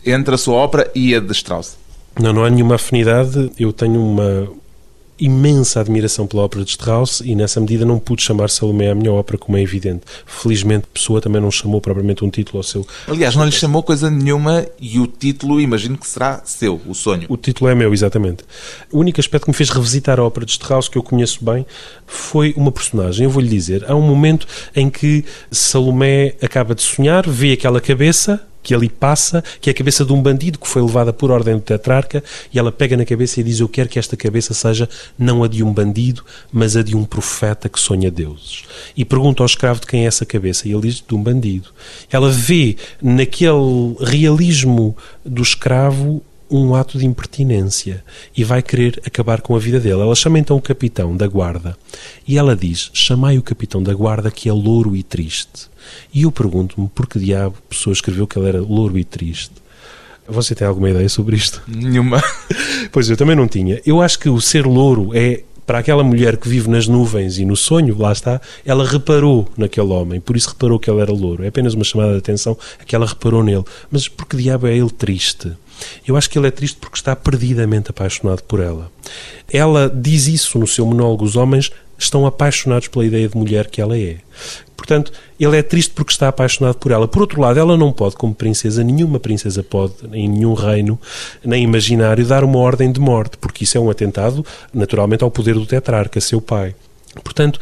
entre 0.05 0.35
a 0.35 0.37
sua 0.37 0.55
ópera 0.55 0.89
e 0.93 1.15
a 1.15 1.19
de 1.19 1.31
Strauss? 1.31 1.77
Não, 2.19 2.33
não 2.33 2.43
há 2.43 2.49
nenhuma 2.49 2.75
afinidade. 2.75 3.51
Eu 3.57 3.73
tenho 3.73 4.01
uma, 4.01 4.49
imensa 5.19 5.79
admiração 5.79 6.25
pela 6.25 6.43
ópera 6.43 6.63
de 6.63 6.71
Strauss 6.71 7.21
e 7.23 7.35
nessa 7.35 7.59
medida 7.59 7.85
não 7.85 7.99
pude 7.99 8.21
chamar 8.21 8.49
Salomé 8.49 8.89
a 8.89 8.95
minha 8.95 9.11
ópera, 9.11 9.37
como 9.37 9.57
é 9.57 9.61
evidente. 9.61 10.01
Felizmente, 10.25 10.85
a 10.89 10.93
pessoa 10.93 11.21
também 11.21 11.41
não 11.41 11.51
chamou 11.51 11.81
propriamente 11.81 12.23
um 12.23 12.29
título 12.29 12.59
ao 12.59 12.63
seu. 12.63 12.87
Aliás, 13.07 13.35
não 13.35 13.45
lhe 13.45 13.51
chamou 13.51 13.83
coisa 13.83 14.09
nenhuma 14.09 14.65
e 14.79 14.99
o 14.99 15.07
título, 15.07 15.59
imagino 15.59 15.97
que 15.97 16.07
será 16.07 16.41
seu, 16.45 16.81
o 16.87 16.93
sonho. 16.93 17.25
O 17.29 17.37
título 17.37 17.69
é 17.69 17.75
meu, 17.75 17.93
exatamente. 17.93 18.43
O 18.91 18.99
único 18.99 19.19
aspecto 19.19 19.45
que 19.45 19.51
me 19.51 19.55
fez 19.55 19.69
revisitar 19.69 20.19
a 20.19 20.23
ópera 20.23 20.45
de 20.45 20.51
Strauss, 20.53 20.87
que 20.87 20.97
eu 20.97 21.03
conheço 21.03 21.43
bem, 21.43 21.65
foi 22.07 22.53
uma 22.55 22.71
personagem. 22.71 23.25
Eu 23.25 23.29
vou-lhe 23.29 23.49
dizer, 23.49 23.85
há 23.89 23.95
um 23.95 24.01
momento 24.01 24.47
em 24.75 24.89
que 24.89 25.25
Salomé 25.51 26.35
acaba 26.41 26.73
de 26.73 26.81
sonhar, 26.81 27.27
vê 27.27 27.53
aquela 27.53 27.81
cabeça 27.81 28.48
que 28.61 28.73
ali 28.73 28.89
passa, 28.89 29.43
que 29.61 29.69
é 29.69 29.71
a 29.71 29.75
cabeça 29.75 30.05
de 30.05 30.13
um 30.13 30.21
bandido 30.21 30.59
que 30.59 30.67
foi 30.67 30.81
levada 30.81 31.13
por 31.13 31.31
ordem 31.31 31.55
do 31.55 31.61
tetrarca, 31.61 32.23
e 32.53 32.59
ela 32.59 32.71
pega 32.71 32.97
na 32.97 33.05
cabeça 33.05 33.39
e 33.39 33.43
diz: 33.43 33.59
Eu 33.59 33.69
quero 33.69 33.89
que 33.89 33.99
esta 33.99 34.15
cabeça 34.17 34.53
seja 34.53 34.89
não 35.17 35.43
a 35.43 35.47
de 35.47 35.63
um 35.63 35.73
bandido, 35.73 36.23
mas 36.51 36.75
a 36.75 36.83
de 36.83 36.95
um 36.95 37.05
profeta 37.05 37.69
que 37.69 37.79
sonha 37.79 38.11
deuses. 38.11 38.63
E 38.95 39.05
pergunta 39.05 39.43
ao 39.43 39.47
escravo 39.47 39.79
de 39.79 39.87
quem 39.87 40.03
é 40.03 40.07
essa 40.07 40.25
cabeça, 40.25 40.67
e 40.67 40.71
ele 40.71 40.81
diz: 40.81 41.03
De 41.07 41.15
um 41.15 41.21
bandido. 41.21 41.69
Ela 42.11 42.29
vê 42.29 42.75
naquele 43.01 43.95
realismo 44.01 44.95
do 45.25 45.41
escravo 45.41 46.21
um 46.49 46.73
ato 46.73 46.97
de 46.97 47.05
impertinência 47.05 48.03
e 48.35 48.43
vai 48.43 48.61
querer 48.61 48.99
acabar 49.05 49.41
com 49.41 49.55
a 49.55 49.59
vida 49.59 49.79
dele. 49.79 50.01
Ela 50.01 50.15
chama 50.15 50.39
então 50.39 50.57
o 50.57 50.61
capitão 50.61 51.15
da 51.15 51.27
guarda 51.27 51.77
e 52.27 52.37
ela 52.37 52.55
diz: 52.55 52.89
Chamai 52.93 53.37
o 53.37 53.43
capitão 53.43 53.83
da 53.83 53.93
guarda 53.93 54.31
que 54.31 54.49
é 54.49 54.53
louro 54.53 54.95
e 54.95 55.03
triste. 55.03 55.68
E 56.13 56.23
eu 56.23 56.31
pergunto-me 56.31 56.87
por 56.89 57.07
que 57.07 57.19
diabo 57.19 57.55
a 57.57 57.69
pessoa 57.69 57.93
escreveu 57.93 58.27
que 58.27 58.37
ele 58.37 58.49
era 58.49 58.61
louro 58.61 58.97
e 58.97 59.03
triste. 59.03 59.53
Você 60.27 60.53
tem 60.53 60.67
alguma 60.67 60.89
ideia 60.89 61.09
sobre 61.09 61.35
isto? 61.35 61.61
Nenhuma. 61.67 62.21
Pois 62.91 63.09
eu 63.09 63.17
também 63.17 63.35
não 63.35 63.47
tinha. 63.47 63.79
Eu 63.85 64.01
acho 64.01 64.17
que 64.17 64.29
o 64.29 64.41
ser 64.41 64.65
louro 64.65 65.11
é 65.13 65.43
para 65.69 65.77
aquela 65.77 66.03
mulher 66.03 66.37
que 66.37 66.49
vive 66.49 66.67
nas 66.67 66.87
nuvens 66.87 67.37
e 67.37 67.45
no 67.45 67.55
sonho, 67.55 67.95
lá 67.95 68.11
está, 68.11 68.41
ela 68.65 68.83
reparou 68.83 69.47
naquele 69.55 69.89
homem, 69.89 70.19
por 70.19 70.35
isso 70.35 70.49
reparou 70.49 70.79
que 70.79 70.89
ele 70.89 70.99
era 70.99 71.11
louro. 71.11 71.43
É 71.43 71.49
apenas 71.49 71.75
uma 71.75 71.83
chamada 71.83 72.13
de 72.13 72.17
atenção 72.17 72.57
a 72.79 72.83
que 72.83 72.95
ela 72.95 73.05
reparou 73.05 73.43
nele. 73.43 73.63
Mas 73.91 74.07
por 74.07 74.25
que 74.25 74.35
diabo 74.35 74.65
é 74.65 74.75
ele 74.75 74.89
triste? 74.89 75.51
Eu 76.07 76.17
acho 76.17 76.27
que 76.27 76.39
ele 76.39 76.47
é 76.47 76.51
triste 76.51 76.75
porque 76.81 76.97
está 76.97 77.15
perdidamente 77.15 77.91
apaixonado 77.91 78.41
por 78.45 78.59
ela. 78.59 78.91
Ela 79.47 79.87
diz 79.93 80.25
isso 80.25 80.57
no 80.57 80.65
seu 80.65 80.87
monólogo. 80.87 81.23
Os 81.23 81.35
homens 81.35 81.71
estão 81.99 82.25
apaixonados 82.25 82.87
pela 82.87 83.05
ideia 83.05 83.29
de 83.29 83.37
mulher 83.37 83.67
que 83.67 83.79
ela 83.79 83.95
é. 83.95 84.17
Portanto, 84.79 85.11
ele 85.37 85.57
é 85.57 85.61
triste 85.61 85.91
porque 85.93 86.13
está 86.13 86.29
apaixonado 86.29 86.75
por 86.75 86.89
ela. 86.89 87.05
Por 87.05 87.21
outro 87.21 87.41
lado, 87.41 87.59
ela 87.59 87.75
não 87.75 87.91
pode, 87.91 88.15
como 88.15 88.33
princesa, 88.33 88.81
nenhuma 88.81 89.19
princesa 89.19 89.61
pode, 89.61 89.93
em 90.13 90.29
nenhum 90.29 90.53
reino, 90.53 90.97
nem 91.43 91.65
imaginário, 91.65 92.25
dar 92.25 92.45
uma 92.45 92.59
ordem 92.59 92.89
de 92.89 92.97
morte, 92.97 93.37
porque 93.37 93.65
isso 93.65 93.77
é 93.77 93.81
um 93.81 93.89
atentado, 93.89 94.43
naturalmente, 94.73 95.21
ao 95.21 95.29
poder 95.29 95.55
do 95.55 95.65
tetrarca, 95.65 96.21
seu 96.21 96.39
pai. 96.39 96.73
Portanto, 97.21 97.59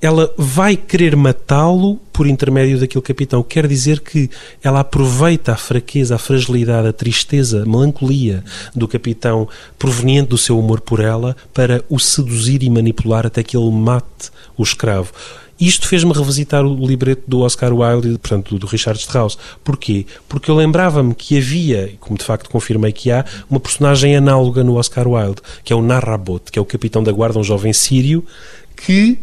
ela 0.00 0.32
vai 0.38 0.76
querer 0.76 1.16
matá-lo 1.16 1.96
por 2.12 2.28
intermédio 2.28 2.78
daquele 2.78 3.02
capitão. 3.02 3.42
Quer 3.42 3.66
dizer 3.66 3.98
que 3.98 4.30
ela 4.62 4.78
aproveita 4.80 5.52
a 5.52 5.56
fraqueza, 5.56 6.14
a 6.14 6.18
fragilidade, 6.18 6.86
a 6.86 6.92
tristeza, 6.92 7.62
a 7.62 7.66
melancolia 7.66 8.44
do 8.72 8.86
capitão 8.86 9.48
proveniente 9.76 10.28
do 10.28 10.38
seu 10.38 10.60
amor 10.60 10.80
por 10.80 11.00
ela 11.00 11.36
para 11.52 11.84
o 11.88 11.98
seduzir 11.98 12.62
e 12.62 12.70
manipular 12.70 13.26
até 13.26 13.42
que 13.42 13.56
ele 13.56 13.70
mate 13.72 14.30
o 14.56 14.62
escravo. 14.62 15.12
Isto 15.64 15.86
fez-me 15.86 16.12
revisitar 16.12 16.66
o 16.66 16.84
libreto 16.84 17.22
do 17.28 17.42
Oscar 17.42 17.72
Wilde, 17.72 18.18
portanto, 18.18 18.58
do 18.58 18.66
Richard 18.66 18.98
Strauss. 18.98 19.38
Porquê? 19.62 20.06
Porque 20.28 20.50
eu 20.50 20.56
lembrava-me 20.56 21.14
que 21.14 21.38
havia, 21.38 21.92
como 22.00 22.18
de 22.18 22.24
facto 22.24 22.50
confirmei 22.50 22.90
que 22.90 23.12
há, 23.12 23.24
uma 23.48 23.60
personagem 23.60 24.16
análoga 24.16 24.64
no 24.64 24.74
Oscar 24.74 25.06
Wilde, 25.06 25.40
que 25.62 25.72
é 25.72 25.76
o 25.76 25.80
Narrabot, 25.80 26.50
que 26.50 26.58
é 26.58 26.62
o 26.62 26.64
capitão 26.64 27.00
da 27.00 27.12
guarda, 27.12 27.38
um 27.38 27.44
jovem 27.44 27.72
sírio, 27.72 28.26
que 28.74 29.20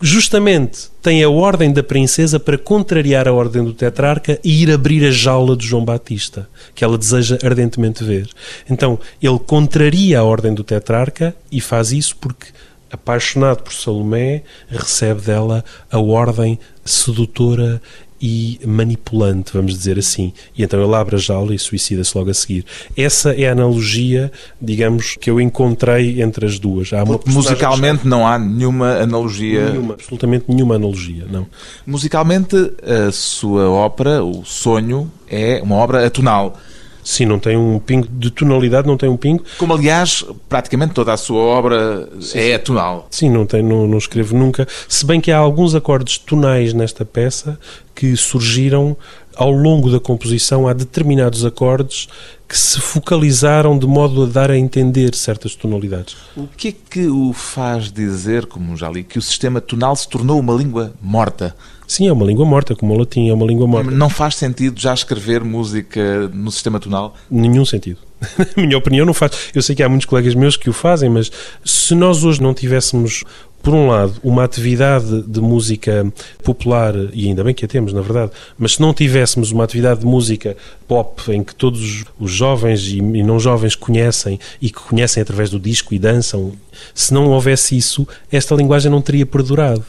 justamente 0.00 0.88
tem 1.02 1.24
a 1.24 1.28
ordem 1.28 1.72
da 1.72 1.82
princesa 1.82 2.38
para 2.38 2.56
contrariar 2.56 3.26
a 3.26 3.32
ordem 3.32 3.64
do 3.64 3.72
tetrarca 3.72 4.38
e 4.44 4.62
ir 4.62 4.70
abrir 4.70 5.04
a 5.04 5.10
jaula 5.10 5.56
de 5.56 5.66
João 5.66 5.84
Batista, 5.84 6.48
que 6.76 6.84
ela 6.84 6.96
deseja 6.96 7.38
ardentemente 7.42 8.04
ver. 8.04 8.28
Então, 8.70 9.00
ele 9.20 9.38
contraria 9.40 10.20
a 10.20 10.22
ordem 10.22 10.54
do 10.54 10.62
tetrarca 10.62 11.34
e 11.50 11.60
faz 11.60 11.90
isso 11.90 12.16
porque 12.20 12.46
apaixonado 12.92 13.62
por 13.62 13.72
Salomé, 13.72 14.42
recebe 14.68 15.22
dela 15.22 15.64
a 15.90 15.98
ordem 15.98 16.58
sedutora 16.84 17.80
e 18.22 18.60
manipulante, 18.64 19.50
vamos 19.52 19.72
dizer 19.76 19.98
assim. 19.98 20.32
E 20.56 20.62
então 20.62 20.80
ele 20.80 20.94
abre 20.94 21.16
a 21.16 21.18
jaula 21.18 21.52
e 21.52 21.58
suicida-se 21.58 22.16
logo 22.16 22.30
a 22.30 22.34
seguir. 22.34 22.64
Essa 22.96 23.34
é 23.34 23.48
a 23.48 23.52
analogia, 23.52 24.30
digamos, 24.60 25.16
que 25.16 25.28
eu 25.28 25.40
encontrei 25.40 26.22
entre 26.22 26.46
as 26.46 26.60
duas. 26.60 26.92
Há 26.92 27.04
musicalmente 27.26 28.06
não 28.06 28.24
há 28.24 28.38
nenhuma 28.38 28.98
analogia. 28.98 29.70
Nenhuma, 29.70 29.94
absolutamente 29.94 30.44
nenhuma 30.46 30.76
analogia, 30.76 31.26
não. 31.28 31.48
Musicalmente, 31.84 32.54
a 32.84 33.10
sua 33.10 33.68
ópera, 33.68 34.22
o 34.22 34.44
Sonho, 34.44 35.10
é 35.28 35.60
uma 35.60 35.74
obra 35.74 36.06
atonal. 36.06 36.56
Sim, 37.02 37.26
não 37.26 37.38
tem 37.38 37.56
um 37.56 37.78
pingo 37.78 38.06
de 38.08 38.30
tonalidade, 38.30 38.86
não 38.86 38.96
tem 38.96 39.08
um 39.08 39.16
pingo. 39.16 39.44
Como, 39.58 39.74
aliás, 39.74 40.24
praticamente 40.48 40.94
toda 40.94 41.12
a 41.12 41.16
sua 41.16 41.40
obra 41.40 42.08
sim, 42.20 42.38
é 42.38 42.58
tonal. 42.58 43.08
Sim, 43.10 43.30
não, 43.30 43.44
tem, 43.44 43.62
não, 43.62 43.86
não 43.86 43.98
escrevo 43.98 44.36
nunca. 44.36 44.66
Se 44.88 45.04
bem 45.04 45.20
que 45.20 45.32
há 45.32 45.38
alguns 45.38 45.74
acordes 45.74 46.18
tonais 46.18 46.72
nesta 46.72 47.04
peça 47.04 47.58
que 47.94 48.16
surgiram 48.16 48.96
ao 49.36 49.50
longo 49.50 49.90
da 49.90 50.00
composição. 50.00 50.68
Há 50.68 50.72
determinados 50.72 51.44
acordes 51.44 52.08
que 52.48 52.58
se 52.58 52.80
focalizaram 52.80 53.78
de 53.78 53.86
modo 53.86 54.24
a 54.24 54.26
dar 54.26 54.50
a 54.50 54.58
entender 54.58 55.14
certas 55.14 55.54
tonalidades. 55.54 56.16
O 56.36 56.46
que 56.46 56.68
é 56.68 56.72
que 56.72 57.06
o 57.06 57.32
faz 57.32 57.90
dizer, 57.90 58.46
como 58.46 58.76
já 58.76 58.90
li, 58.90 59.02
que 59.02 59.18
o 59.18 59.22
sistema 59.22 59.60
tonal 59.60 59.96
se 59.96 60.08
tornou 60.08 60.38
uma 60.38 60.52
língua 60.52 60.92
morta? 61.00 61.54
Sim, 61.92 62.08
é 62.08 62.12
uma 62.12 62.24
língua 62.24 62.46
morta, 62.46 62.74
como 62.74 62.94
o 62.94 62.98
latim 62.98 63.28
é 63.28 63.34
uma 63.34 63.44
língua 63.44 63.66
morta. 63.66 63.90
Não 63.90 64.08
faz 64.08 64.36
sentido 64.36 64.80
já 64.80 64.94
escrever 64.94 65.44
música 65.44 66.26
no 66.32 66.50
sistema 66.50 66.80
tonal? 66.80 67.14
Nenhum 67.30 67.66
sentido. 67.66 67.98
Na 68.56 68.62
minha 68.62 68.78
opinião, 68.78 69.04
não 69.04 69.12
faz. 69.12 69.32
Eu 69.54 69.60
sei 69.60 69.76
que 69.76 69.82
há 69.82 69.90
muitos 69.90 70.06
colegas 70.06 70.34
meus 70.34 70.56
que 70.56 70.70
o 70.70 70.72
fazem, 70.72 71.10
mas 71.10 71.30
se 71.62 71.94
nós 71.94 72.24
hoje 72.24 72.40
não 72.40 72.54
tivéssemos 72.54 73.22
por 73.62 73.74
um 73.74 73.88
lado, 73.88 74.14
uma 74.24 74.42
atividade 74.42 75.22
de 75.22 75.40
música 75.42 76.10
popular, 76.42 76.94
e 77.12 77.28
ainda 77.28 77.44
bem 77.44 77.54
que 77.54 77.66
a 77.66 77.68
temos, 77.68 77.92
na 77.92 78.00
verdade, 78.00 78.32
mas 78.56 78.76
se 78.76 78.80
não 78.80 78.94
tivéssemos 78.94 79.52
uma 79.52 79.62
atividade 79.62 80.00
de 80.00 80.06
música 80.06 80.56
pop 80.88 81.30
em 81.30 81.44
que 81.44 81.54
todos 81.54 82.04
os 82.18 82.30
jovens 82.30 82.88
e 82.88 83.02
não 83.02 83.38
jovens 83.38 83.76
conhecem 83.76 84.40
e 84.62 84.70
que 84.70 84.80
conhecem 84.80 85.22
através 85.22 85.50
do 85.50 85.60
disco 85.60 85.92
e 85.92 85.98
dançam, 85.98 86.54
se 86.94 87.12
não 87.12 87.28
houvesse 87.28 87.76
isso, 87.76 88.08
esta 88.32 88.54
linguagem 88.54 88.90
não 88.90 89.02
teria 89.02 89.26
perdurado. 89.26 89.84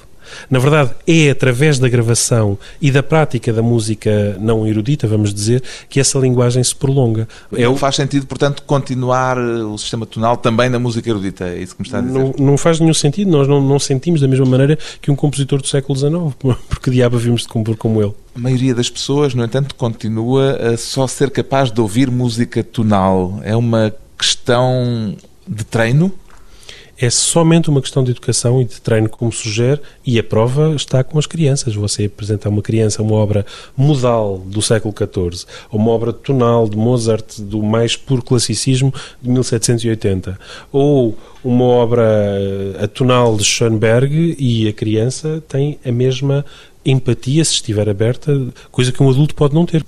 Na 0.49 0.59
verdade, 0.59 0.91
é 1.07 1.29
através 1.29 1.79
da 1.79 1.89
gravação 1.89 2.57
e 2.81 2.91
da 2.91 3.03
prática 3.03 3.51
da 3.51 3.61
música 3.61 4.37
não 4.39 4.67
erudita, 4.67 5.07
vamos 5.07 5.33
dizer, 5.33 5.63
que 5.89 5.99
essa 5.99 6.17
linguagem 6.19 6.63
se 6.63 6.75
prolonga. 6.75 7.27
É 7.53 7.63
não 7.63 7.75
faz 7.75 7.95
sentido, 7.95 8.25
portanto, 8.25 8.63
continuar 8.63 9.37
eh, 9.37 9.63
o 9.63 9.77
sistema 9.77 10.05
tonal 10.05 10.37
também 10.37 10.69
na 10.69 10.79
música 10.79 11.09
erudita, 11.09 11.45
é 11.45 11.61
isso 11.61 11.75
que 11.75 11.81
me 11.81 11.87
está 11.87 11.99
a 11.99 12.01
dizer? 12.01 12.19
Não, 12.19 12.33
não 12.37 12.57
faz 12.57 12.79
nenhum 12.79 12.93
sentido, 12.93 13.31
nós 13.31 13.47
não, 13.47 13.61
não 13.61 13.79
sentimos 13.79 14.21
da 14.21 14.27
mesma 14.27 14.45
maneira 14.45 14.77
que 15.01 15.11
um 15.11 15.15
compositor 15.15 15.61
do 15.61 15.67
século 15.67 15.97
XIX, 15.97 16.13
porque 16.69 16.91
diabo 16.91 17.17
vimos 17.17 17.41
de 17.41 17.47
compor 17.47 17.75
como 17.77 18.01
ele. 18.01 18.13
A 18.35 18.39
maioria 18.39 18.73
das 18.73 18.89
pessoas, 18.89 19.33
no 19.33 19.43
entanto, 19.43 19.75
continua 19.75 20.73
a 20.73 20.77
só 20.77 21.07
ser 21.07 21.29
capaz 21.29 21.71
de 21.71 21.79
ouvir 21.79 22.09
música 22.09 22.63
tonal. 22.63 23.39
É 23.43 23.55
uma 23.55 23.93
questão 24.17 25.15
de 25.47 25.63
treino? 25.63 26.11
É 26.97 27.09
somente 27.09 27.69
uma 27.69 27.81
questão 27.81 28.03
de 28.03 28.11
educação 28.11 28.61
e 28.61 28.65
de 28.65 28.79
treino, 28.79 29.09
como 29.09 29.31
sugere, 29.31 29.81
e 30.05 30.19
a 30.19 30.23
prova 30.23 30.73
está 30.75 31.03
com 31.03 31.17
as 31.17 31.25
crianças. 31.25 31.75
Você 31.75 32.05
apresenta 32.05 32.47
a 32.47 32.51
uma 32.51 32.61
criança 32.61 33.01
uma 33.01 33.15
obra 33.15 33.45
modal 33.75 34.37
do 34.37 34.61
século 34.61 34.93
XIV, 34.95 35.45
ou 35.71 35.79
uma 35.79 35.91
obra 35.91 36.13
tonal 36.13 36.69
de 36.69 36.77
Mozart, 36.77 37.39
do 37.39 37.63
mais 37.63 37.95
puro 37.95 38.21
classicismo 38.21 38.93
de 39.21 39.29
1780, 39.29 40.39
ou 40.71 41.17
uma 41.43 41.65
obra 41.65 42.03
eh, 42.03 42.83
atonal 42.83 43.35
de 43.35 43.43
Schoenberg, 43.43 44.35
e 44.37 44.67
a 44.67 44.73
criança 44.73 45.43
tem 45.47 45.79
a 45.83 45.91
mesma 45.91 46.45
empatia, 46.85 47.43
se 47.43 47.53
estiver 47.53 47.89
aberta, 47.89 48.47
coisa 48.71 48.91
que 48.91 49.01
um 49.01 49.09
adulto 49.09 49.35
pode 49.35 49.53
não 49.53 49.65
ter. 49.65 49.83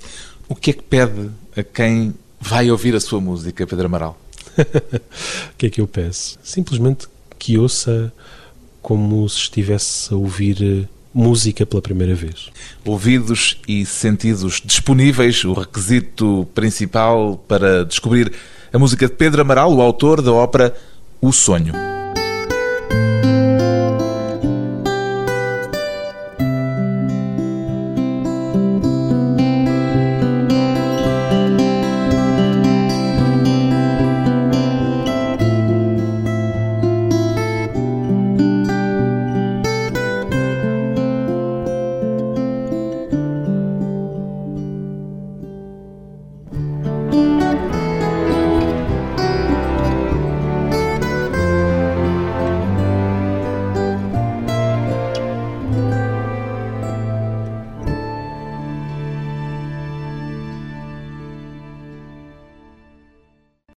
O 0.48 0.54
que 0.54 0.70
é 0.70 0.72
que 0.72 0.82
pede 0.82 1.30
a 1.56 1.62
quem 1.62 2.14
vai 2.40 2.70
ouvir 2.70 2.94
a 2.94 3.00
sua 3.00 3.20
música, 3.20 3.66
Pedro 3.66 3.86
Amaral? 3.86 4.25
o 5.52 5.56
que 5.56 5.66
é 5.66 5.70
que 5.70 5.80
eu 5.80 5.86
peço? 5.86 6.38
Simplesmente 6.42 7.06
que 7.38 7.58
ouça 7.58 8.12
como 8.82 9.28
se 9.28 9.38
estivesse 9.38 10.12
a 10.12 10.16
ouvir 10.16 10.62
eh, 10.62 10.88
música 11.12 11.66
pela 11.66 11.82
primeira 11.82 12.14
vez. 12.14 12.50
Ouvidos 12.84 13.58
e 13.66 13.84
sentidos 13.84 14.62
disponíveis, 14.64 15.44
o 15.44 15.54
requisito 15.54 16.46
principal 16.54 17.36
para 17.48 17.84
descobrir 17.84 18.32
a 18.72 18.78
música 18.78 19.06
de 19.06 19.14
Pedro 19.14 19.40
Amaral, 19.40 19.74
o 19.74 19.80
autor 19.80 20.22
da 20.22 20.32
ópera 20.32 20.74
O 21.20 21.32
Sonho. 21.32 21.95